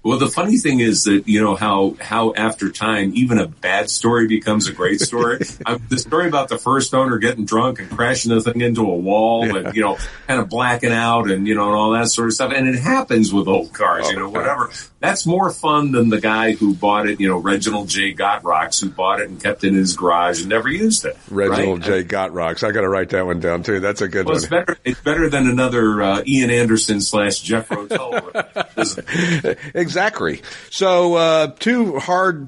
[0.04, 3.90] Well, the funny thing is that you know how how after time even a bad
[3.90, 5.40] story becomes a great story.
[5.66, 8.96] I, the story about the first owner getting drunk and crashing the thing into a
[8.96, 12.28] wall and you know kind of blacking out and you know and all that sort
[12.28, 12.52] of stuff.
[12.54, 14.70] And it happens with old cars, you know, whatever.
[15.00, 18.14] That's more fun than the guy who bought it, you know, Reginald J.
[18.16, 21.16] Gottrocks, who bought it and kept it in his garage and never used it.
[21.30, 22.02] Reginald right?
[22.02, 22.04] J.
[22.04, 22.64] Got Rocks.
[22.64, 23.80] I got to write that one down too.
[23.80, 24.42] That's a good Well, one.
[24.44, 24.78] it's better.
[24.84, 28.14] It's better than another uh, Ian Anderson slash Jethro Tull.
[29.76, 30.42] exactly.
[30.72, 32.48] So, uh, two hard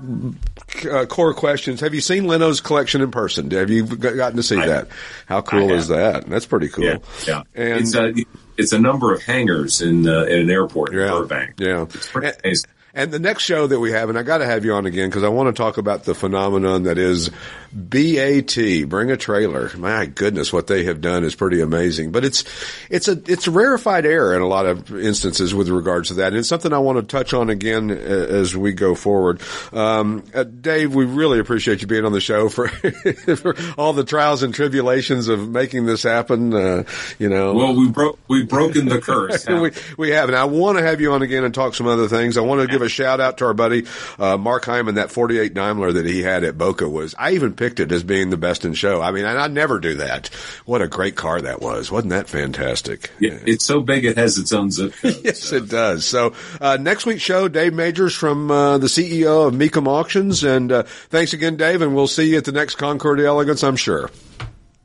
[0.91, 1.81] uh, core questions.
[1.81, 3.51] Have you seen Leno's collection in person?
[3.51, 4.87] Have you gotten to see I- that?
[5.27, 6.25] How cool is that?
[6.27, 6.85] That's pretty cool.
[6.85, 6.97] Yeah,
[7.27, 7.43] yeah.
[7.53, 8.13] And it's a
[8.57, 11.55] it's a number of hangars in uh, in an airport in Burbank.
[11.59, 11.83] yeah.
[11.83, 12.69] It's pretty And- amazing.
[12.93, 15.07] And the next show that we have, and I got to have you on again
[15.07, 17.29] because I want to talk about the phenomenon that is
[17.71, 18.89] BAT.
[18.89, 19.71] Bring a trailer.
[19.77, 22.11] My goodness, what they have done is pretty amazing.
[22.11, 22.43] But it's
[22.89, 26.27] it's a it's a rarefied air in a lot of instances with regards to that.
[26.27, 29.41] And it's something I want to touch on again uh, as we go forward.
[29.73, 32.67] Um, uh, Dave, we really appreciate you being on the show for,
[33.35, 36.53] for all the trials and tribulations of making this happen.
[36.53, 36.83] Uh,
[37.19, 39.45] you know, Well, we broke we've broken the curse.
[39.47, 42.07] we, we have, and I want to have you on again and talk some other
[42.07, 42.37] things.
[42.37, 43.85] I want to give a shout out to our buddy
[44.17, 44.95] uh, Mark Hyman.
[44.95, 47.13] That 48 Daimler that he had at Boca was.
[47.17, 49.01] I even picked as being the best in show.
[49.01, 50.27] I mean, and I never do that.
[50.65, 51.91] What a great car that was!
[51.91, 53.11] Wasn't that fantastic?
[53.19, 55.19] Yeah, it's so big it has its own zip code.
[55.23, 55.55] yes, so.
[55.57, 56.05] it does.
[56.05, 60.71] So uh, next week's show, Dave Magers from uh, the CEO of Mecum Auctions, and
[60.71, 64.09] uh, thanks again, Dave, and we'll see you at the next Concours Elegance, I'm sure.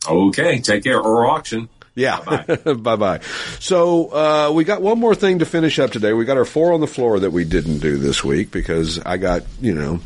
[0.09, 1.69] Okay, take care or auction.
[1.95, 2.21] Yeah.
[2.65, 3.21] bye bye.
[3.61, 6.13] So, uh, we got one more thing to finish up today.
[6.13, 9.19] We got our four on the floor that we didn't do this week because I
[9.19, 10.01] got, you know,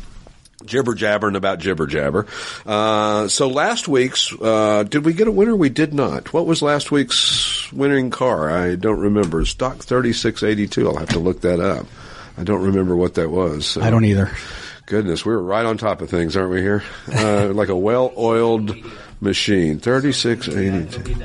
[0.65, 2.25] jibber jabbering about jibber jabber.
[2.65, 5.55] Uh, so last week's, uh, did we get a winner?
[5.55, 6.33] We did not.
[6.33, 8.49] What was last week's winning car?
[8.49, 9.45] I don't remember.
[9.45, 10.87] Stock 3682.
[10.87, 11.85] I'll have to look that up.
[12.37, 13.65] I don't remember what that was.
[13.65, 13.81] So.
[13.81, 14.31] I don't either.
[14.85, 16.83] Goodness, we were right on top of things, aren't we here?
[17.13, 18.73] Uh, like a well-oiled
[19.19, 19.79] machine.
[19.79, 21.15] 3682.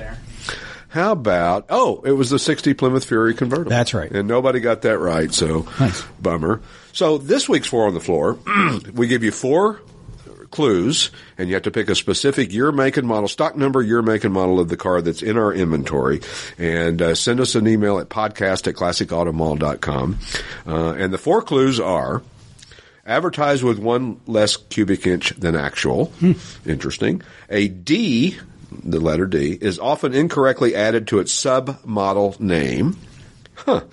[0.93, 3.70] How about, oh, it was the 60 Plymouth Fury convertible.
[3.70, 4.11] That's right.
[4.11, 6.03] And nobody got that right, so nice.
[6.20, 6.61] bummer.
[6.93, 8.38] So this week's Four on the Floor,
[8.93, 9.80] we give you four
[10.51, 14.03] clues, and you have to pick a specific year, make, and model, stock number, year,
[14.03, 16.20] make, and model of the car that's in our inventory,
[16.59, 20.18] and uh, send us an email at podcast at classicautomall.com.
[20.66, 22.22] Uh, and the four clues are
[23.07, 26.07] advertised with one less cubic inch than actual.
[26.20, 26.32] Hmm.
[26.66, 27.22] Interesting.
[27.49, 28.38] A D
[28.84, 32.96] the letter D, is often incorrectly added to its sub-model name.
[33.54, 33.84] Huh.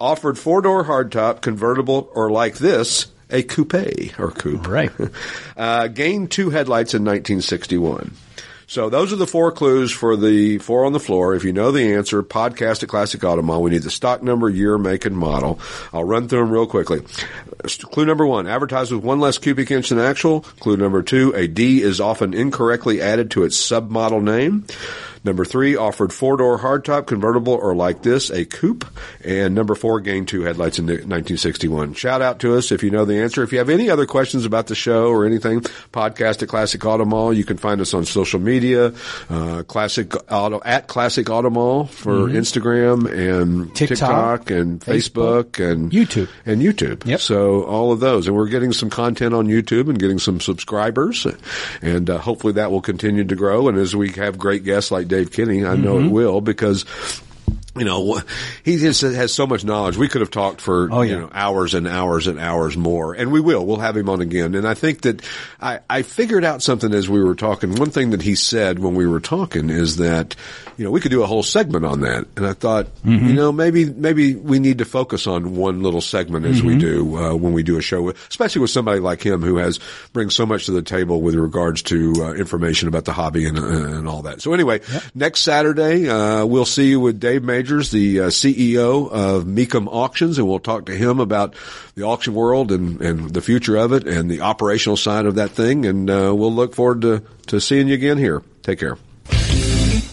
[0.00, 3.74] Offered four-door hardtop, convertible, or like this, a coupe
[4.18, 4.66] or coupe.
[4.66, 4.90] Right.
[5.56, 8.12] uh, gained two headlights in 1961.
[8.72, 11.34] So those are the four clues for the four on the floor.
[11.34, 13.60] If you know the answer, podcast at Classic Auto Mall.
[13.60, 15.60] We need the stock number, year, make, and model.
[15.92, 17.02] I'll run through them real quickly.
[17.66, 20.40] Clue number one, advertised with one less cubic inch than actual.
[20.40, 24.64] Clue number two, a D is often incorrectly added to its submodel name.
[25.24, 28.84] Number three, offered four-door hardtop, convertible, or like this, a coupe.
[29.24, 31.94] And number four, gained two headlights in 1961.
[31.94, 33.42] Shout out to us if you know the answer.
[33.42, 35.60] If you have any other questions about the show or anything,
[35.92, 37.32] podcast at Classic Auto Mall.
[37.32, 38.94] You can find us on social media,
[39.30, 42.36] uh, Classic Auto, at Classic Auto Mall for mm-hmm.
[42.36, 46.28] Instagram and TikTok, TikTok and Facebook, Facebook, and YouTube.
[46.44, 47.06] And YouTube.
[47.06, 47.20] Yep.
[47.20, 48.26] So all of those.
[48.26, 51.26] And we're getting some content on YouTube and getting some subscribers.
[51.80, 53.68] And uh, hopefully that will continue to grow.
[53.68, 55.64] And as we have great guests like Dave Kinney.
[55.64, 56.06] I know Mm-hmm.
[56.06, 56.84] it will because
[57.76, 58.20] you know,
[58.64, 59.96] he just has so much knowledge.
[59.96, 61.12] We could have talked for oh, yeah.
[61.12, 63.64] you know hours and hours and hours more, and we will.
[63.64, 64.54] We'll have him on again.
[64.54, 65.22] And I think that
[65.60, 67.74] I, I figured out something as we were talking.
[67.74, 70.36] One thing that he said when we were talking is that
[70.76, 72.26] you know we could do a whole segment on that.
[72.36, 73.26] And I thought, mm-hmm.
[73.26, 76.66] you know, maybe maybe we need to focus on one little segment as mm-hmm.
[76.66, 79.80] we do uh, when we do a show, especially with somebody like him who has
[80.12, 83.58] brings so much to the table with regards to uh, information about the hobby and,
[83.58, 84.42] uh, and all that.
[84.42, 85.02] So anyway, yep.
[85.14, 90.48] next Saturday uh, we'll see you with Dave The uh, CEO of Mecum Auctions, and
[90.48, 91.54] we'll talk to him about
[91.94, 95.50] the auction world and, and the future of it and the operational side of that
[95.52, 95.86] thing.
[95.86, 98.42] And uh, we'll look forward to, to seeing you again here.
[98.62, 98.98] Take care.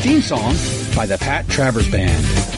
[0.03, 0.55] Theme song
[0.97, 2.58] by the Pat Travers Band.